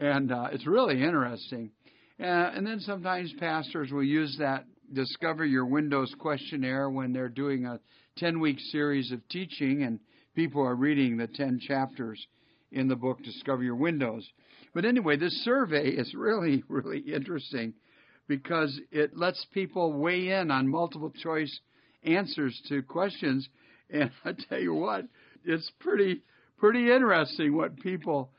and 0.00 0.32
uh, 0.32 0.48
it's 0.50 0.66
really 0.66 1.02
interesting. 1.02 1.70
Uh, 2.18 2.24
and 2.24 2.66
then 2.66 2.80
sometimes 2.80 3.32
pastors 3.38 3.92
will 3.92 4.02
use 4.02 4.36
that 4.38 4.64
Discover 4.92 5.44
Your 5.44 5.66
Windows 5.66 6.14
questionnaire 6.18 6.90
when 6.90 7.12
they're 7.12 7.28
doing 7.28 7.66
a 7.66 7.78
10 8.16 8.40
week 8.40 8.58
series 8.58 9.12
of 9.12 9.26
teaching 9.28 9.84
and 9.84 10.00
people 10.34 10.62
are 10.62 10.74
reading 10.74 11.16
the 11.16 11.28
10 11.28 11.60
chapters 11.60 12.26
in 12.72 12.88
the 12.88 12.96
book 12.96 13.22
Discover 13.22 13.62
Your 13.62 13.76
Windows. 13.76 14.28
But 14.74 14.84
anyway, 14.84 15.16
this 15.16 15.44
survey 15.44 15.88
is 15.90 16.14
really, 16.14 16.64
really 16.68 17.00
interesting 17.00 17.74
because 18.26 18.80
it 18.90 19.16
lets 19.16 19.46
people 19.52 19.92
weigh 19.92 20.30
in 20.30 20.50
on 20.50 20.68
multiple 20.68 21.12
choice 21.22 21.60
answers 22.04 22.60
to 22.68 22.82
questions. 22.82 23.48
And 23.90 24.10
I 24.24 24.32
tell 24.48 24.60
you 24.60 24.74
what, 24.74 25.04
it's 25.44 25.70
pretty 25.78 26.22
pretty 26.58 26.90
interesting 26.92 27.56
what 27.56 27.80
people 27.80 28.30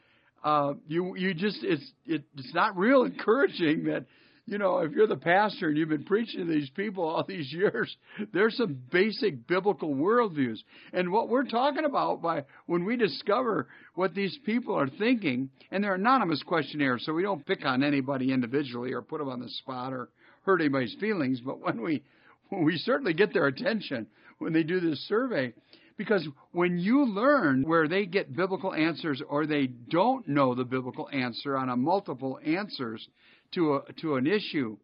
uh, 0.43 0.73
you 0.87 1.15
you 1.15 1.33
just 1.33 1.59
it's 1.61 1.91
it, 2.05 2.23
it's 2.37 2.53
not 2.53 2.77
real 2.77 3.03
encouraging 3.03 3.85
that 3.85 4.05
you 4.45 4.57
know 4.57 4.79
if 4.79 4.91
you're 4.91 5.07
the 5.07 5.15
pastor 5.15 5.67
and 5.67 5.77
you've 5.77 5.89
been 5.89 6.03
preaching 6.03 6.45
to 6.45 6.51
these 6.51 6.69
people 6.71 7.03
all 7.03 7.23
these 7.27 7.51
years 7.53 7.95
there's 8.33 8.57
some 8.57 8.79
basic 8.91 9.47
biblical 9.47 9.93
worldviews. 9.93 10.57
And 10.93 11.11
what 11.11 11.29
we're 11.29 11.45
talking 11.45 11.85
about 11.85 12.21
by 12.21 12.45
when 12.65 12.85
we 12.85 12.97
discover 12.97 13.67
what 13.93 14.15
these 14.15 14.37
people 14.45 14.75
are 14.75 14.89
thinking 14.89 15.49
and 15.69 15.83
they're 15.83 15.95
anonymous 15.95 16.41
questionnaires 16.43 17.03
so 17.05 17.13
we 17.13 17.23
don't 17.23 17.45
pick 17.45 17.63
on 17.65 17.83
anybody 17.83 18.31
individually 18.31 18.93
or 18.93 19.01
put 19.01 19.19
them 19.19 19.29
on 19.29 19.41
the 19.41 19.49
spot 19.49 19.93
or 19.93 20.09
hurt 20.43 20.61
anybody's 20.61 20.95
feelings 20.99 21.39
but 21.39 21.59
when 21.59 21.81
we 21.81 22.03
when 22.49 22.65
we 22.65 22.77
certainly 22.77 23.13
get 23.13 23.31
their 23.31 23.45
attention 23.45 24.07
when 24.39 24.53
they 24.53 24.63
do 24.63 24.79
this 24.79 24.99
survey 25.07 25.53
because 26.01 26.27
when 26.51 26.79
you 26.79 27.05
learn 27.05 27.61
where 27.61 27.87
they 27.87 28.07
get 28.07 28.35
biblical 28.35 28.73
answers 28.73 29.21
or 29.29 29.45
they 29.45 29.67
don't 29.67 30.27
know 30.27 30.55
the 30.55 30.63
biblical 30.63 31.07
answer 31.13 31.55
on 31.55 31.69
a 31.69 31.75
multiple 31.77 32.39
answers 32.43 33.07
to 33.53 33.75
a, 33.75 33.93
to 34.01 34.15
an 34.15 34.25
issue, 34.25 34.77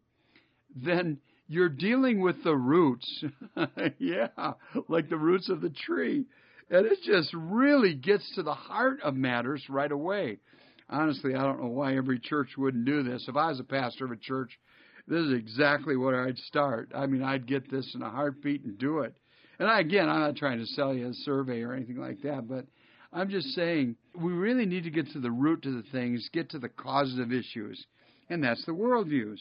then 0.76 1.18
you're 1.48 1.68
dealing 1.68 2.20
with 2.20 2.44
the 2.44 2.54
roots. 2.54 3.24
yeah, 3.98 4.28
like 4.88 5.08
the 5.08 5.16
roots 5.16 5.48
of 5.48 5.60
the 5.60 5.70
tree. 5.70 6.24
And 6.70 6.86
it 6.86 6.98
just 7.04 7.34
really 7.34 7.94
gets 7.94 8.32
to 8.36 8.44
the 8.44 8.54
heart 8.54 9.00
of 9.02 9.16
matters 9.16 9.64
right 9.68 9.90
away. 9.90 10.38
Honestly, 10.88 11.34
I 11.34 11.42
don't 11.42 11.60
know 11.60 11.70
why 11.70 11.96
every 11.96 12.20
church 12.20 12.50
wouldn't 12.56 12.84
do 12.84 13.02
this. 13.02 13.24
If 13.26 13.34
I 13.34 13.48
was 13.48 13.58
a 13.58 13.64
pastor 13.64 14.04
of 14.04 14.12
a 14.12 14.16
church, 14.16 14.56
this 15.08 15.24
is 15.24 15.32
exactly 15.32 15.96
where 15.96 16.24
I'd 16.24 16.38
start. 16.38 16.92
I 16.94 17.06
mean, 17.06 17.24
I'd 17.24 17.48
get 17.48 17.68
this 17.68 17.90
in 17.96 18.02
a 18.02 18.10
heartbeat 18.10 18.62
and 18.62 18.78
do 18.78 19.00
it. 19.00 19.16
And 19.58 19.68
I, 19.68 19.80
again, 19.80 20.08
I'm 20.08 20.20
not 20.20 20.36
trying 20.36 20.58
to 20.58 20.66
sell 20.66 20.94
you 20.94 21.08
a 21.08 21.14
survey 21.14 21.62
or 21.62 21.74
anything 21.74 21.96
like 21.96 22.22
that, 22.22 22.48
but 22.48 22.66
I'm 23.12 23.30
just 23.30 23.48
saying 23.48 23.96
we 24.14 24.32
really 24.32 24.66
need 24.66 24.84
to 24.84 24.90
get 24.90 25.10
to 25.12 25.20
the 25.20 25.30
root 25.30 25.66
of 25.66 25.72
the 25.74 25.84
things, 25.90 26.28
get 26.32 26.50
to 26.50 26.58
the 26.58 26.68
causes 26.68 27.18
of 27.18 27.32
issues, 27.32 27.84
and 28.28 28.42
that's 28.44 28.64
the 28.66 28.72
worldviews. 28.72 29.38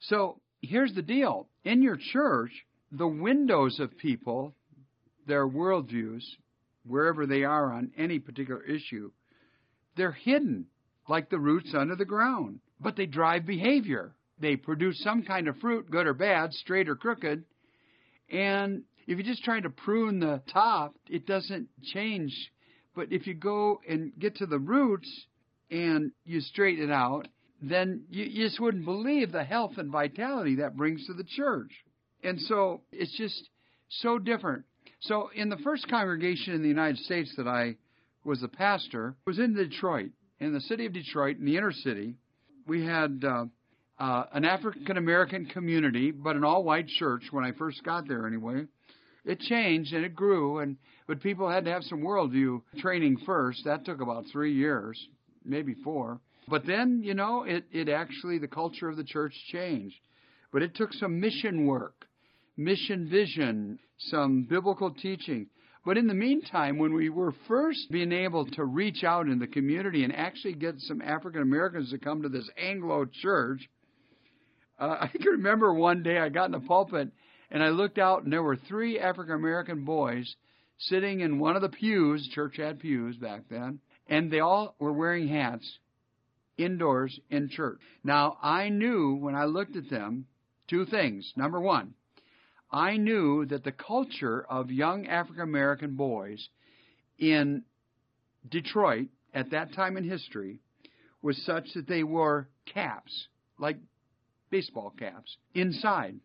So 0.00 0.40
here's 0.62 0.94
the 0.94 1.02
deal 1.02 1.48
in 1.64 1.82
your 1.82 1.96
church, 1.96 2.52
the 2.92 3.08
windows 3.08 3.80
of 3.80 3.96
people, 3.98 4.54
their 5.26 5.48
worldviews, 5.48 6.22
wherever 6.86 7.26
they 7.26 7.44
are 7.44 7.72
on 7.72 7.90
any 7.96 8.18
particular 8.18 8.62
issue, 8.62 9.10
they're 9.96 10.12
hidden 10.12 10.66
like 11.08 11.28
the 11.28 11.38
roots 11.38 11.74
under 11.74 11.96
the 11.96 12.04
ground, 12.04 12.60
but 12.80 12.96
they 12.96 13.06
drive 13.06 13.46
behavior. 13.46 14.12
They 14.38 14.56
produce 14.56 15.02
some 15.02 15.22
kind 15.22 15.48
of 15.48 15.58
fruit, 15.58 15.90
good 15.90 16.06
or 16.06 16.14
bad, 16.14 16.52
straight 16.54 16.88
or 16.88 16.96
crooked, 16.96 17.44
and 18.30 18.84
if 19.06 19.18
you're 19.18 19.22
just 19.22 19.44
trying 19.44 19.62
to 19.62 19.70
prune 19.70 20.20
the 20.20 20.42
top, 20.52 20.94
it 21.08 21.26
doesn't 21.26 21.68
change. 21.92 22.32
But 22.94 23.12
if 23.12 23.26
you 23.26 23.34
go 23.34 23.80
and 23.88 24.12
get 24.18 24.36
to 24.36 24.46
the 24.46 24.58
roots 24.58 25.08
and 25.70 26.12
you 26.24 26.40
straighten 26.40 26.90
it 26.90 26.92
out, 26.92 27.28
then 27.62 28.04
you, 28.10 28.24
you 28.24 28.46
just 28.46 28.60
wouldn't 28.60 28.84
believe 28.84 29.32
the 29.32 29.44
health 29.44 29.72
and 29.76 29.90
vitality 29.90 30.56
that 30.56 30.76
brings 30.76 31.06
to 31.06 31.14
the 31.14 31.24
church. 31.24 31.70
And 32.22 32.40
so 32.40 32.82
it's 32.92 33.16
just 33.16 33.48
so 33.88 34.18
different. 34.18 34.64
So 35.00 35.30
in 35.34 35.48
the 35.48 35.56
first 35.58 35.88
congregation 35.88 36.54
in 36.54 36.62
the 36.62 36.68
United 36.68 36.98
States 36.98 37.32
that 37.36 37.48
I 37.48 37.76
was 38.24 38.42
a 38.42 38.48
pastor 38.48 39.14
was 39.26 39.38
in 39.38 39.54
Detroit, 39.54 40.10
in 40.38 40.52
the 40.52 40.60
city 40.60 40.86
of 40.86 40.92
Detroit, 40.92 41.38
in 41.38 41.44
the 41.44 41.56
inner 41.56 41.72
city. 41.72 42.16
We 42.66 42.84
had 42.84 43.24
uh, 43.26 43.44
uh, 43.98 44.24
an 44.32 44.44
African 44.44 44.96
American 44.96 45.46
community, 45.46 46.10
but 46.10 46.36
an 46.36 46.44
all 46.44 46.62
white 46.62 46.86
church 46.86 47.24
when 47.30 47.44
I 47.44 47.52
first 47.52 47.82
got 47.82 48.06
there 48.06 48.26
anyway. 48.26 48.66
It 49.24 49.40
changed 49.40 49.92
and 49.92 50.04
it 50.04 50.14
grew, 50.14 50.58
and 50.58 50.76
but 51.06 51.20
people 51.20 51.48
had 51.48 51.64
to 51.64 51.72
have 51.72 51.82
some 51.84 52.00
worldview 52.00 52.62
training 52.78 53.18
first. 53.26 53.64
That 53.64 53.84
took 53.84 54.00
about 54.00 54.24
three 54.32 54.54
years, 54.54 54.98
maybe 55.44 55.74
four. 55.82 56.20
But 56.48 56.66
then, 56.66 57.02
you 57.02 57.14
know, 57.14 57.44
it, 57.44 57.64
it 57.72 57.88
actually, 57.88 58.38
the 58.38 58.48
culture 58.48 58.88
of 58.88 58.96
the 58.96 59.04
church 59.04 59.34
changed. 59.52 59.96
But 60.52 60.62
it 60.62 60.74
took 60.74 60.92
some 60.92 61.20
mission 61.20 61.66
work, 61.66 62.06
mission 62.56 63.08
vision, 63.08 63.78
some 63.98 64.46
biblical 64.48 64.90
teaching. 64.90 65.46
But 65.84 65.96
in 65.96 66.06
the 66.06 66.14
meantime, 66.14 66.78
when 66.78 66.92
we 66.92 67.08
were 67.08 67.32
first 67.48 67.90
being 67.90 68.12
able 68.12 68.46
to 68.46 68.64
reach 68.64 69.04
out 69.04 69.26
in 69.26 69.38
the 69.38 69.46
community 69.46 70.04
and 70.04 70.14
actually 70.14 70.54
get 70.54 70.74
some 70.80 71.00
African 71.00 71.42
Americans 71.42 71.90
to 71.90 71.98
come 71.98 72.22
to 72.22 72.28
this 72.28 72.48
Anglo 72.56 73.06
church, 73.22 73.68
uh, 74.78 74.96
I 75.00 75.08
can 75.08 75.26
remember 75.26 75.72
one 75.72 76.02
day 76.02 76.18
I 76.18 76.28
got 76.28 76.46
in 76.46 76.52
the 76.52 76.60
pulpit 76.60 77.08
and 77.50 77.62
I 77.62 77.70
looked 77.70 77.98
out 77.98 78.22
and 78.22 78.32
there 78.32 78.42
were 78.42 78.56
three 78.56 78.98
African 78.98 79.34
American 79.34 79.84
boys 79.84 80.36
sitting 80.78 81.20
in 81.20 81.38
one 81.38 81.56
of 81.56 81.62
the 81.62 81.68
pews, 81.68 82.28
church 82.34 82.56
had 82.56 82.80
pews 82.80 83.16
back 83.16 83.42
then, 83.50 83.80
and 84.08 84.30
they 84.30 84.40
all 84.40 84.74
were 84.78 84.92
wearing 84.92 85.28
hats 85.28 85.78
indoors 86.56 87.18
in 87.30 87.48
church. 87.48 87.80
Now, 88.04 88.36
I 88.42 88.68
knew 88.68 89.14
when 89.14 89.34
I 89.34 89.44
looked 89.44 89.76
at 89.76 89.90
them 89.90 90.26
two 90.68 90.86
things. 90.86 91.32
Number 91.36 91.60
one, 91.60 91.94
I 92.70 92.96
knew 92.96 93.46
that 93.46 93.64
the 93.64 93.72
culture 93.72 94.44
of 94.48 94.70
young 94.70 95.06
African 95.06 95.42
American 95.42 95.96
boys 95.96 96.48
in 97.18 97.64
Detroit 98.48 99.08
at 99.34 99.50
that 99.50 99.74
time 99.74 99.96
in 99.96 100.08
history 100.08 100.60
was 101.22 101.42
such 101.44 101.64
that 101.74 101.88
they 101.88 102.02
wore 102.02 102.48
caps, 102.72 103.28
like 103.58 103.76
baseball 104.50 104.92
caps, 104.98 105.36
inside. 105.54 106.20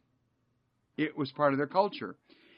It 0.98 1.18
was 1.18 1.32
part 1.32 1.54
of 1.54 1.58
their 1.58 1.68
culture. 1.68 2.16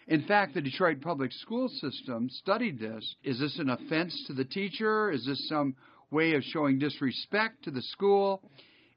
In 0.07 0.23
fact, 0.23 0.53
the 0.53 0.61
Detroit 0.61 1.01
public 1.01 1.31
school 1.33 1.67
system 1.67 2.29
studied 2.29 2.79
this. 2.79 3.15
Is 3.23 3.39
this 3.39 3.59
an 3.59 3.69
offense 3.69 4.23
to 4.27 4.33
the 4.33 4.45
teacher? 4.45 5.11
Is 5.11 5.25
this 5.25 5.49
some 5.49 5.75
way 6.11 6.33
of 6.33 6.43
showing 6.43 6.79
disrespect 6.79 7.63
to 7.63 7.71
the 7.71 7.81
school? 7.81 8.41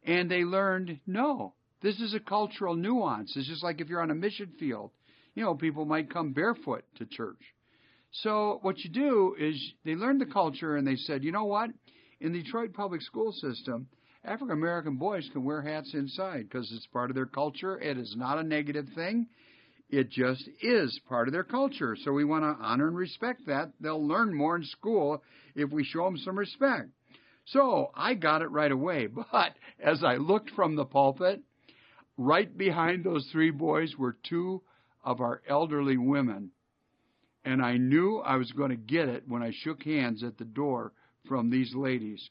And 0.04 0.30
they 0.30 0.44
learned 0.44 1.00
no, 1.06 1.54
this 1.82 1.98
is 2.00 2.14
a 2.14 2.20
cultural 2.20 2.76
nuance. 2.76 3.34
It's 3.36 3.48
just 3.48 3.64
like 3.64 3.80
if 3.80 3.88
you're 3.88 4.02
on 4.02 4.10
a 4.10 4.14
mission 4.14 4.52
field, 4.58 4.92
you 5.34 5.42
know, 5.42 5.54
people 5.54 5.84
might 5.84 6.12
come 6.12 6.32
barefoot 6.32 6.84
to 6.96 7.06
church. 7.06 7.40
So 8.12 8.58
what 8.62 8.78
you 8.78 8.90
do 8.90 9.36
is 9.38 9.56
they 9.84 9.94
learned 9.94 10.20
the 10.20 10.26
culture 10.26 10.76
and 10.76 10.86
they 10.86 10.96
said, 10.96 11.24
you 11.24 11.32
know 11.32 11.44
what? 11.44 11.70
In 12.20 12.32
the 12.32 12.42
Detroit 12.42 12.74
public 12.74 13.02
school 13.02 13.32
system, 13.32 13.88
African 14.24 14.50
American 14.50 14.96
boys 14.96 15.28
can 15.32 15.44
wear 15.44 15.62
hats 15.62 15.94
inside 15.94 16.48
because 16.48 16.70
it's 16.72 16.86
part 16.86 17.10
of 17.10 17.14
their 17.14 17.26
culture. 17.26 17.78
It 17.78 17.96
is 17.96 18.14
not 18.16 18.38
a 18.38 18.42
negative 18.42 18.86
thing. 18.94 19.26
It 19.88 20.10
just 20.10 20.48
is 20.62 21.00
part 21.08 21.26
of 21.26 21.32
their 21.32 21.44
culture. 21.44 21.96
So 22.04 22.12
we 22.12 22.24
want 22.24 22.44
to 22.44 22.64
honor 22.64 22.86
and 22.86 22.96
respect 22.96 23.46
that. 23.46 23.72
They'll 23.80 24.06
learn 24.06 24.34
more 24.34 24.56
in 24.56 24.64
school 24.64 25.22
if 25.56 25.70
we 25.70 25.84
show 25.84 26.04
them 26.04 26.18
some 26.18 26.38
respect. 26.38 26.90
So 27.46 27.90
I 27.94 28.14
got 28.14 28.42
it 28.42 28.50
right 28.50 28.70
away. 28.70 29.08
But 29.32 29.54
as 29.82 30.04
I 30.04 30.16
looked 30.16 30.50
from 30.50 30.76
the 30.76 30.84
pulpit, 30.84 31.40
right 32.16 32.56
behind 32.56 33.04
those 33.04 33.26
three 33.32 33.50
boys 33.50 33.96
were 33.96 34.16
two 34.28 34.62
of 35.02 35.20
our 35.20 35.40
elderly 35.48 35.96
women. 35.96 36.50
And 37.44 37.62
I 37.62 37.78
knew 37.78 38.18
I 38.18 38.36
was 38.36 38.52
going 38.52 38.70
to 38.70 38.76
get 38.76 39.08
it 39.08 39.24
when 39.26 39.42
I 39.42 39.52
shook 39.62 39.82
hands 39.82 40.22
at 40.22 40.36
the 40.36 40.44
door 40.44 40.92
from 41.26 41.48
these 41.48 41.74
ladies. 41.74 42.28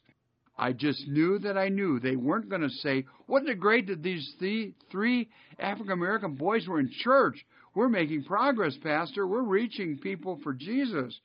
I 0.60 0.74
just 0.74 1.08
knew 1.08 1.38
that 1.38 1.56
I 1.56 1.70
knew 1.70 1.98
they 1.98 2.16
weren't 2.16 2.50
going 2.50 2.60
to 2.60 2.68
say, 2.68 3.06
Wasn't 3.26 3.48
it 3.48 3.58
great 3.58 3.86
that 3.86 4.02
these 4.02 4.34
th- 4.38 4.74
three 4.90 5.30
African 5.58 5.92
American 5.92 6.34
boys 6.34 6.68
were 6.68 6.78
in 6.78 6.90
church? 7.00 7.46
We're 7.74 7.88
making 7.88 8.24
progress, 8.24 8.76
Pastor. 8.82 9.26
We're 9.26 9.40
reaching 9.40 9.96
people 9.98 10.38
for 10.42 10.52
Jesus. 10.52 11.18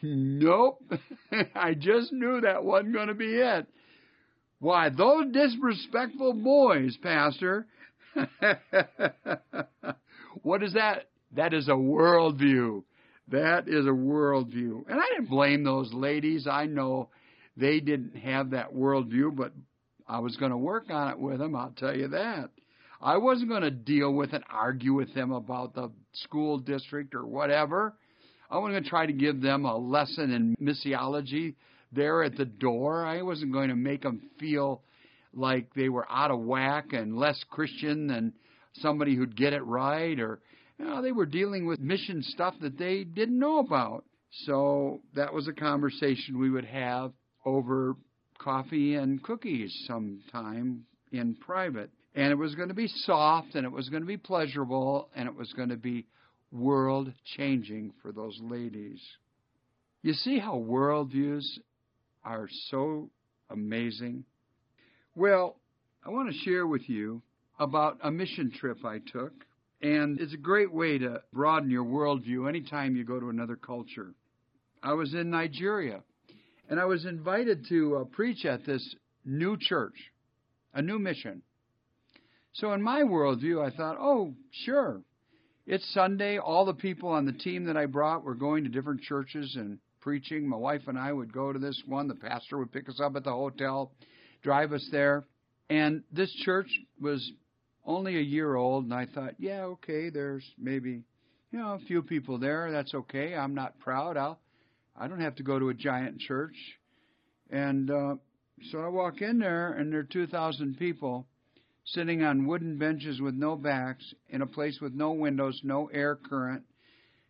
Nope. 0.00 0.82
I 1.54 1.74
just 1.74 2.10
knew 2.10 2.40
that 2.40 2.64
wasn't 2.64 2.94
going 2.94 3.08
to 3.08 3.14
be 3.14 3.34
it. 3.34 3.66
Why, 4.60 4.88
those 4.88 5.30
disrespectful 5.30 6.32
boys, 6.32 6.96
Pastor. 7.02 7.66
what 10.42 10.62
is 10.62 10.72
that? 10.72 11.10
That 11.36 11.52
is 11.52 11.68
a 11.68 11.72
worldview. 11.72 12.82
That 13.30 13.68
is 13.68 13.84
a 13.84 13.90
worldview. 13.90 14.88
And 14.88 14.98
I 14.98 15.06
didn't 15.10 15.28
blame 15.28 15.64
those 15.64 15.92
ladies. 15.92 16.46
I 16.50 16.64
know 16.64 17.10
they 17.58 17.80
didn't 17.80 18.16
have 18.16 18.50
that 18.50 18.74
worldview, 18.74 19.34
but 19.36 19.52
I 20.06 20.20
was 20.20 20.36
going 20.36 20.52
to 20.52 20.56
work 20.56 20.90
on 20.90 21.10
it 21.10 21.18
with 21.18 21.38
them, 21.38 21.56
I'll 21.56 21.74
tell 21.76 21.96
you 21.96 22.08
that. 22.08 22.50
I 23.00 23.16
wasn't 23.16 23.50
going 23.50 23.62
to 23.62 23.70
deal 23.70 24.12
with 24.12 24.32
and 24.32 24.44
argue 24.50 24.94
with 24.94 25.14
them 25.14 25.32
about 25.32 25.74
the 25.74 25.90
school 26.12 26.58
district 26.58 27.14
or 27.14 27.26
whatever. 27.26 27.94
I 28.50 28.58
wasn't 28.58 28.74
going 28.74 28.84
to 28.84 28.90
try 28.90 29.06
to 29.06 29.12
give 29.12 29.40
them 29.40 29.64
a 29.64 29.76
lesson 29.76 30.32
in 30.32 30.56
missiology 30.60 31.54
there 31.92 32.22
at 32.22 32.36
the 32.36 32.44
door. 32.44 33.04
I 33.04 33.22
wasn't 33.22 33.52
going 33.52 33.68
to 33.68 33.76
make 33.76 34.02
them 34.02 34.30
feel 34.40 34.82
like 35.34 35.72
they 35.74 35.88
were 35.88 36.06
out 36.10 36.30
of 36.30 36.40
whack 36.40 36.92
and 36.92 37.16
less 37.16 37.38
Christian 37.50 38.06
than 38.06 38.32
somebody 38.74 39.14
who'd 39.14 39.36
get 39.36 39.52
it 39.52 39.64
right 39.64 40.18
or 40.18 40.40
you 40.78 40.86
know, 40.86 41.02
they 41.02 41.12
were 41.12 41.26
dealing 41.26 41.66
with 41.66 41.80
mission 41.80 42.22
stuff 42.22 42.54
that 42.60 42.78
they 42.78 43.02
didn't 43.02 43.38
know 43.38 43.58
about. 43.58 44.04
So 44.44 45.00
that 45.14 45.34
was 45.34 45.48
a 45.48 45.52
conversation 45.52 46.38
we 46.38 46.50
would 46.50 46.64
have 46.64 47.12
over 47.48 47.96
coffee 48.38 48.94
and 48.94 49.22
cookies 49.22 49.74
sometime 49.86 50.84
in 51.12 51.34
private. 51.34 51.90
And 52.14 52.30
it 52.30 52.36
was 52.36 52.54
going 52.54 52.68
to 52.68 52.74
be 52.74 52.88
soft 52.88 53.54
and 53.54 53.64
it 53.64 53.72
was 53.72 53.88
going 53.88 54.02
to 54.02 54.06
be 54.06 54.16
pleasurable 54.16 55.08
and 55.14 55.28
it 55.28 55.34
was 55.34 55.52
going 55.52 55.68
to 55.70 55.76
be 55.76 56.06
world 56.50 57.12
changing 57.36 57.92
for 58.02 58.12
those 58.12 58.38
ladies. 58.42 59.00
You 60.02 60.12
see 60.12 60.38
how 60.38 60.54
worldviews 60.54 61.44
are 62.24 62.48
so 62.70 63.10
amazing? 63.50 64.24
Well, 65.14 65.56
I 66.04 66.10
want 66.10 66.30
to 66.30 66.38
share 66.38 66.66
with 66.66 66.88
you 66.88 67.22
about 67.58 67.98
a 68.02 68.10
mission 68.10 68.52
trip 68.52 68.84
I 68.84 68.98
took, 68.98 69.32
and 69.82 70.20
it's 70.20 70.34
a 70.34 70.38
great 70.38 70.72
way 70.72 70.98
to 70.98 71.22
broaden 71.32 71.70
your 71.70 71.84
worldview 71.84 72.48
anytime 72.48 72.96
you 72.96 73.04
go 73.04 73.18
to 73.18 73.28
another 73.28 73.56
culture. 73.56 74.14
I 74.82 74.92
was 74.92 75.12
in 75.12 75.30
Nigeria, 75.30 76.02
and 76.68 76.78
I 76.78 76.84
was 76.84 77.04
invited 77.04 77.66
to 77.68 77.96
uh, 77.96 78.04
preach 78.04 78.44
at 78.44 78.64
this 78.64 78.94
new 79.24 79.56
church, 79.58 79.94
a 80.74 80.82
new 80.82 80.98
mission. 80.98 81.42
So, 82.52 82.72
in 82.72 82.82
my 82.82 83.02
worldview, 83.02 83.64
I 83.64 83.74
thought, 83.74 83.96
oh, 84.00 84.34
sure. 84.64 85.02
It's 85.66 85.92
Sunday. 85.92 86.38
All 86.38 86.64
the 86.64 86.74
people 86.74 87.10
on 87.10 87.26
the 87.26 87.32
team 87.32 87.66
that 87.66 87.76
I 87.76 87.86
brought 87.86 88.24
were 88.24 88.34
going 88.34 88.64
to 88.64 88.70
different 88.70 89.02
churches 89.02 89.54
and 89.54 89.78
preaching. 90.00 90.48
My 90.48 90.56
wife 90.56 90.82
and 90.86 90.98
I 90.98 91.12
would 91.12 91.32
go 91.32 91.52
to 91.52 91.58
this 91.58 91.80
one. 91.86 92.08
The 92.08 92.14
pastor 92.14 92.58
would 92.58 92.72
pick 92.72 92.88
us 92.88 93.00
up 93.00 93.16
at 93.16 93.24
the 93.24 93.30
hotel, 93.30 93.92
drive 94.42 94.72
us 94.72 94.88
there. 94.90 95.26
And 95.68 96.02
this 96.10 96.32
church 96.44 96.68
was 97.00 97.30
only 97.84 98.16
a 98.16 98.22
year 98.22 98.54
old, 98.54 98.84
and 98.84 98.94
I 98.94 99.06
thought, 99.06 99.34
yeah, 99.38 99.64
okay, 99.64 100.08
there's 100.08 100.44
maybe, 100.58 101.02
you 101.52 101.58
know, 101.58 101.74
a 101.74 101.86
few 101.86 102.02
people 102.02 102.38
there. 102.38 102.72
That's 102.72 102.94
okay. 102.94 103.34
I'm 103.34 103.54
not 103.54 103.78
proud. 103.78 104.16
I'll, 104.16 104.38
I 105.00 105.06
don't 105.06 105.20
have 105.20 105.36
to 105.36 105.42
go 105.42 105.58
to 105.58 105.68
a 105.68 105.74
giant 105.74 106.18
church. 106.18 106.56
And 107.50 107.90
uh, 107.90 108.16
so 108.70 108.80
I 108.80 108.88
walk 108.88 109.22
in 109.22 109.38
there, 109.38 109.72
and 109.72 109.92
there 109.92 110.00
are 110.00 110.04
2,000 110.04 110.76
people 110.76 111.26
sitting 111.84 112.22
on 112.22 112.46
wooden 112.46 112.78
benches 112.78 113.20
with 113.20 113.34
no 113.34 113.56
backs 113.56 114.12
in 114.28 114.42
a 114.42 114.46
place 114.46 114.78
with 114.80 114.92
no 114.92 115.12
windows, 115.12 115.60
no 115.62 115.88
air 115.92 116.16
current, 116.16 116.64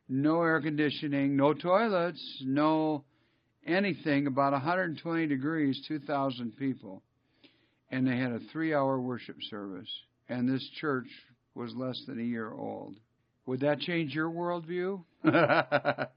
no 0.09 0.42
air 0.42 0.61
conditioning, 0.61 1.37
no 1.37 1.52
toilets, 1.52 2.42
no 2.44 3.04
anything, 3.66 4.26
about 4.26 4.52
120 4.52 5.26
degrees, 5.26 5.81
2,000 5.87 6.57
people. 6.57 7.02
And 7.90 8.07
they 8.07 8.16
had 8.16 8.33
a 8.33 8.40
three 8.50 8.74
hour 8.74 9.00
worship 9.00 9.37
service. 9.48 9.88
And 10.28 10.48
this 10.48 10.66
church 10.81 11.09
was 11.54 11.74
less 11.74 12.02
than 12.07 12.18
a 12.18 12.24
year 12.24 12.52
old. 12.52 12.96
Would 13.46 13.61
that 13.61 13.81
change 13.81 14.14
your 14.14 14.31
worldview? 14.31 15.04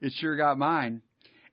it 0.00 0.12
sure 0.16 0.36
got 0.36 0.58
mine. 0.58 1.02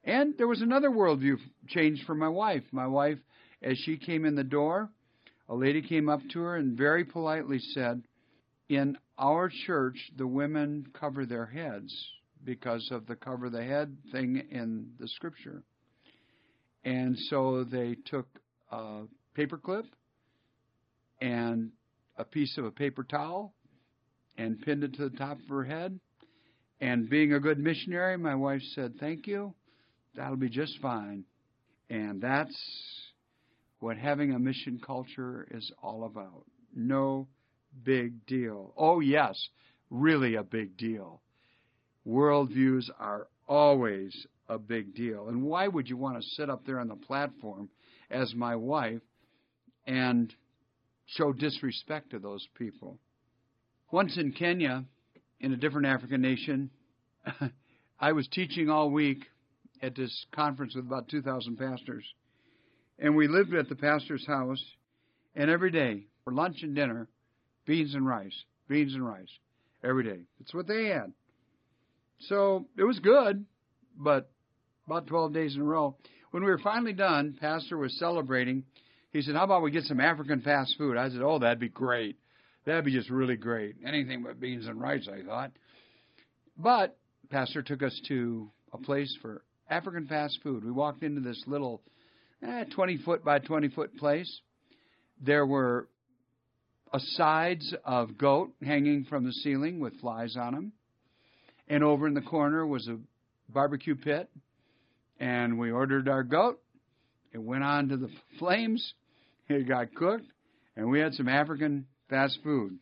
And 0.03 0.36
there 0.38 0.47
was 0.47 0.62
another 0.62 0.89
worldview 0.89 1.38
change 1.67 2.03
for 2.05 2.13
my 2.13 2.29
wife. 2.29 2.63
My 2.71 2.88
wife, 2.88 3.17
as 3.62 3.77
she 3.79 3.97
came 3.97 4.25
in 4.25 4.36
the 4.36 4.43
door, 4.43 4.89
a 5.49 5.55
lady 5.55 5.81
came 5.81 6.10
up 6.10 6.21
to 6.31 6.39
her 6.41 6.55
and 6.55 6.77
very 6.77 7.03
politely 7.03 7.60
said, 7.73 8.03
In 8.69 8.97
our 9.17 9.49
church, 9.65 9.97
the 10.17 10.27
women 10.27 10.88
cover 10.99 11.25
their 11.25 11.45
heads 11.45 11.93
because 12.43 12.88
of 12.91 13.08
the 13.08 13.15
cover 13.15 13.49
the 13.49 13.63
head 13.63 13.97
thing 14.12 14.43
in 14.51 14.91
the 14.99 15.08
scripture. 15.08 15.63
And 16.84 17.17
so 17.29 17.63
they 17.63 17.97
took 18.05 18.27
a 18.71 19.03
paper 19.34 19.58
clip 19.58 19.86
and 21.19 21.71
a 22.17 22.23
piece 22.23 22.58
of 22.58 22.65
a 22.65 22.71
paper 22.71 23.03
towel 23.03 23.53
and 24.38 24.62
pinned 24.62 24.84
it 24.84 24.93
to 24.93 25.10
the 25.10 25.17
top 25.17 25.39
of 25.39 25.47
her 25.47 25.63
head. 25.63 25.99
And 26.81 27.09
being 27.09 27.33
a 27.33 27.39
good 27.39 27.59
missionary, 27.59 28.17
my 28.17 28.35
wife 28.35 28.61
said, 28.73 28.95
Thank 28.99 29.27
you. 29.27 29.53
That'll 30.15 30.38
be 30.38 30.49
just 30.49 30.79
fine. 30.81 31.23
And 31.89 32.21
that's 32.21 32.55
what 33.79 33.97
having 33.97 34.31
a 34.31 34.39
mission 34.39 34.79
culture 34.85 35.47
is 35.51 35.71
all 35.81 36.05
about. 36.05 36.45
No 36.75 37.27
big 37.83 38.25
deal. 38.25 38.73
Oh, 38.77 38.99
yes, 38.99 39.35
really 39.89 40.35
a 40.35 40.43
big 40.43 40.77
deal. 40.77 41.21
Worldviews 42.07 42.89
are 42.99 43.27
always 43.47 44.25
a 44.47 44.57
big 44.57 44.95
deal. 44.95 45.27
And 45.27 45.43
why 45.43 45.67
would 45.67 45.89
you 45.89 45.97
want 45.97 46.21
to 46.21 46.29
sit 46.35 46.49
up 46.49 46.65
there 46.65 46.79
on 46.79 46.88
the 46.88 46.95
platform 46.95 47.69
as 48.09 48.33
my 48.35 48.55
wife 48.55 49.01
and 49.85 50.33
show 51.05 51.33
disrespect 51.33 52.11
to 52.11 52.19
those 52.19 52.47
people? 52.55 52.97
Once 53.91 54.17
in 54.17 54.31
Kenya, 54.31 54.85
in 55.39 55.54
a 55.54 55.58
different 55.58 55.88
African 55.88 56.21
nation, 56.21 56.69
I 58.00 58.12
was 58.12 58.28
teaching 58.28 58.69
all 58.69 58.89
week 58.89 59.26
at 59.82 59.95
this 59.95 60.26
conference 60.34 60.76
with 60.76 60.86
about 60.86 61.10
2,000 61.10 61.58
pastors. 61.58 62.06
And 63.00 63.15
we 63.15 63.28
lived 63.28 63.54
at 63.54 63.69
the 63.69 63.76
pastor's 63.76 64.26
house, 64.26 64.63
and 65.36 65.50
every 65.50 65.71
day, 65.71 66.06
for 66.24 66.34
lunch 66.34 66.58
and 66.62 66.76
dinner, 66.76 67.08
beans 67.65 67.93
and 67.93 68.08
rice, 68.08 68.36
beans 68.67 68.93
and 68.93 69.06
rice, 69.06 69.30
every 69.84 70.04
day. 70.04 70.21
That's 70.39 70.54
what 70.54 70.67
they 70.67 70.86
had. 70.86 71.12
So 72.19 72.67
it 72.78 72.84
was 72.84 73.00
good, 73.00 73.45
but 73.98 74.30
about 74.86 75.08
12 75.08 75.34
days 75.34 75.56
in 75.56 75.62
a 75.62 75.65
row. 75.65 75.98
When 76.32 76.43
we 76.43 76.50
were 76.50 76.60
finally 76.60 76.93
done, 76.93 77.38
Pastor 77.39 77.78
was 77.78 77.98
celebrating. 78.00 78.63
He 79.12 79.21
said, 79.21 79.36
How 79.36 79.43
about 79.43 79.62
we 79.62 79.71
get 79.71 79.84
some 79.84 80.00
African 80.00 80.41
fast 80.41 80.76
food? 80.78 80.98
I 80.98 81.10
said, 81.10 81.21
Oh, 81.21 81.39
that'd 81.39 81.60
be 81.60 81.69
great. 81.69 82.17
That'd 82.65 82.86
be 82.86 82.91
just 82.91 83.10
really 83.10 83.36
great. 83.36 83.75
Anything 83.86 84.23
but 84.23 84.39
beans 84.39 84.67
and 84.67 84.82
rice, 84.82 85.08
I 85.12 85.23
thought. 85.23 85.51
But 86.58 86.97
Pastor 87.30 87.62
took 87.62 87.84
us 87.84 87.99
to 88.08 88.49
a 88.73 88.78
place 88.78 89.15
for 89.21 89.43
African 89.69 90.08
fast 90.08 90.39
food. 90.41 90.63
We 90.63 90.71
walked 90.71 91.04
into 91.04 91.21
this 91.21 91.41
little 91.47 91.82
eh, 92.41 92.65
20 92.75 92.97
foot 92.99 93.23
by 93.23 93.39
20 93.39 93.69
foot 93.69 93.95
place. 93.97 94.41
There 95.21 95.45
were 95.45 95.88
sides 96.97 97.73
of 97.84 98.17
goat 98.17 98.54
hanging 98.63 99.06
from 99.06 99.25
the 99.25 99.32
ceiling 99.32 99.80
with 99.80 99.99
flies 99.99 100.36
on 100.38 100.54
them. 100.54 100.71
And 101.67 101.84
over 101.84 102.08
in 102.08 102.13
the 102.13 102.21
corner 102.21 102.65
was 102.65 102.88
a 102.88 102.97
barbecue 103.49 103.95
pit. 103.95 104.30
And 105.19 105.60
we 105.60 105.71
ordered 105.71 106.08
our 106.10 106.23
goat. 106.23 106.62
It 107.34 107.41
went 107.41 107.63
on 107.63 107.89
to 107.89 107.97
the 107.97 108.10
flames. 108.39 108.93
It 109.49 109.67
got 109.67 109.93
cooked. 109.93 110.28
And 110.75 110.89
we 110.89 110.99
had 110.99 111.13
some 111.13 111.30
African 111.30 111.86
fast 112.09 112.39
food. 112.43 112.77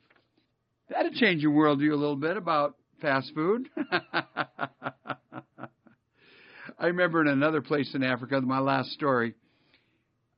That'd 0.89 1.13
change 1.13 1.41
your 1.41 1.51
worldview 1.51 1.91
a 1.91 1.95
little 1.95 2.15
bit 2.15 2.37
about 2.37 2.75
fast 3.01 3.31
food. 3.33 3.69
I 6.79 6.87
remember 6.87 7.21
in 7.21 7.27
another 7.27 7.61
place 7.61 7.93
in 7.95 8.03
Africa, 8.03 8.41
my 8.41 8.59
last 8.59 8.89
story, 8.91 9.35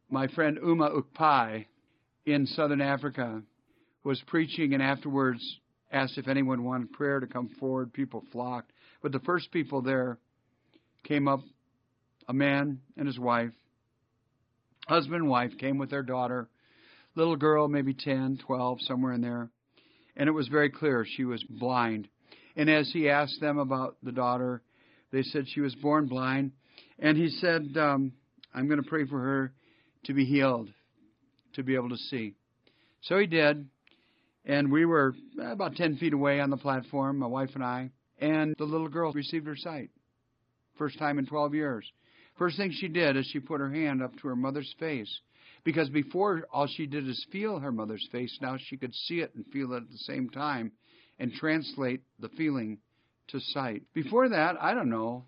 my 0.10 0.28
friend 0.28 0.60
Uma 0.64 0.92
Ukpai 0.92 1.66
in 2.26 2.46
southern 2.46 2.82
Africa 2.82 3.42
was 4.04 4.22
preaching 4.28 4.74
and 4.74 4.84
afterwards 4.84 5.42
asked 5.92 6.18
if 6.18 6.28
anyone 6.28 6.64
wanted 6.64 6.92
prayer 6.92 7.20
to 7.20 7.28
come 7.28 7.50
forward. 7.60 7.94
People 7.94 8.24
flocked. 8.32 8.72
But 9.02 9.12
the 9.12 9.20
first 9.20 9.52
people 9.52 9.82
there 9.82 10.20
came 11.04 11.28
up 11.28 11.42
a 12.28 12.34
man 12.34 12.80
and 12.98 13.08
his 13.08 13.20
wife, 13.20 13.52
husband 14.88 15.22
and 15.22 15.30
wife, 15.30 15.52
came 15.60 15.78
with 15.78 15.90
their 15.90 16.04
daughter, 16.04 16.50
little 17.16 17.36
girl, 17.36 17.68
maybe 17.68 17.94
10, 17.94 18.40
12, 18.46 18.82
somewhere 18.82 19.14
in 19.14 19.22
there. 19.22 19.50
And 20.16 20.30
it 20.30 20.34
was 20.34 20.48
very 20.48 20.70
clear 20.70 21.06
she 21.06 21.26
was 21.26 21.44
blind. 21.44 22.08
And 22.56 22.70
as 22.70 22.90
he 22.92 23.10
asked 23.10 23.42
them 23.42 23.58
about 23.58 23.98
the 24.04 24.12
daughter, 24.12 24.62
they 25.12 25.24
said 25.24 25.46
she 25.48 25.62
was 25.62 25.76
born 25.76 26.08
blind. 26.08 26.52
And 27.00 27.18
he 27.18 27.30
said, 27.30 27.76
um, 27.78 28.14
I'm 28.54 28.68
going 28.68 28.82
to 28.82 28.90
pray 28.90 29.06
for 29.06 29.20
her 29.20 29.54
to 30.06 30.14
be 30.14 30.26
healed, 30.26 30.70
to 31.56 31.64
be 31.64 31.76
able 31.76 31.90
to 31.90 31.98
see. 31.98 32.36
So 33.02 33.18
he 33.18 33.28
did. 33.28 33.68
And 34.46 34.72
we 34.72 34.86
were 34.86 35.16
about 35.42 35.76
10 35.76 35.98
feet 35.98 36.14
away 36.14 36.40
on 36.40 36.50
the 36.50 36.58
platform, 36.58 37.18
my 37.18 37.28
wife 37.28 37.50
and 37.56 37.64
I. 37.64 37.90
And 38.20 38.56
the 38.58 38.66
little 38.66 38.88
girl 38.88 39.12
received 39.12 39.48
her 39.48 39.56
sight. 39.56 39.90
First 40.78 41.00
time 41.00 41.20
in 41.20 41.26
12 41.26 41.56
years. 41.56 41.86
First 42.38 42.58
thing 42.58 42.72
she 42.72 42.88
did 42.88 43.18
is 43.18 43.26
she 43.32 43.40
put 43.40 43.60
her 43.60 43.70
hand 43.70 44.04
up 44.04 44.12
to 44.22 44.28
her 44.28 44.36
mother's 44.36 44.74
face. 44.80 45.20
Because 45.66 45.90
before, 45.90 46.48
all 46.54 46.68
she 46.68 46.86
did 46.86 47.08
is 47.10 47.26
feel 47.32 47.60
her 47.60 47.72
mother's 47.72 48.08
face. 48.12 48.38
Now 48.42 48.56
she 48.58 48.78
could 48.78 48.94
see 48.94 49.20
it 49.20 49.34
and 49.36 49.46
feel 49.48 49.74
it 49.74 49.78
at 49.78 49.90
the 49.90 49.98
same 49.98 50.30
time 50.30 50.72
and 51.20 51.34
translate 51.34 52.04
the 52.20 52.30
feeling 52.30 52.78
to 53.30 53.40
sight. 53.40 53.82
Before 53.94 54.30
that, 54.30 54.56
I 54.62 54.74
don't 54.76 54.90
know. 54.90 55.26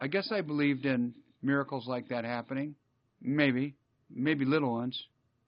I 0.00 0.08
guess 0.08 0.30
I 0.32 0.40
believed 0.40 0.84
in 0.84 1.14
miracles 1.40 1.86
like 1.86 2.08
that 2.08 2.24
happening. 2.24 2.74
Maybe. 3.22 3.76
Maybe 4.10 4.44
little 4.44 4.72
ones. 4.72 5.00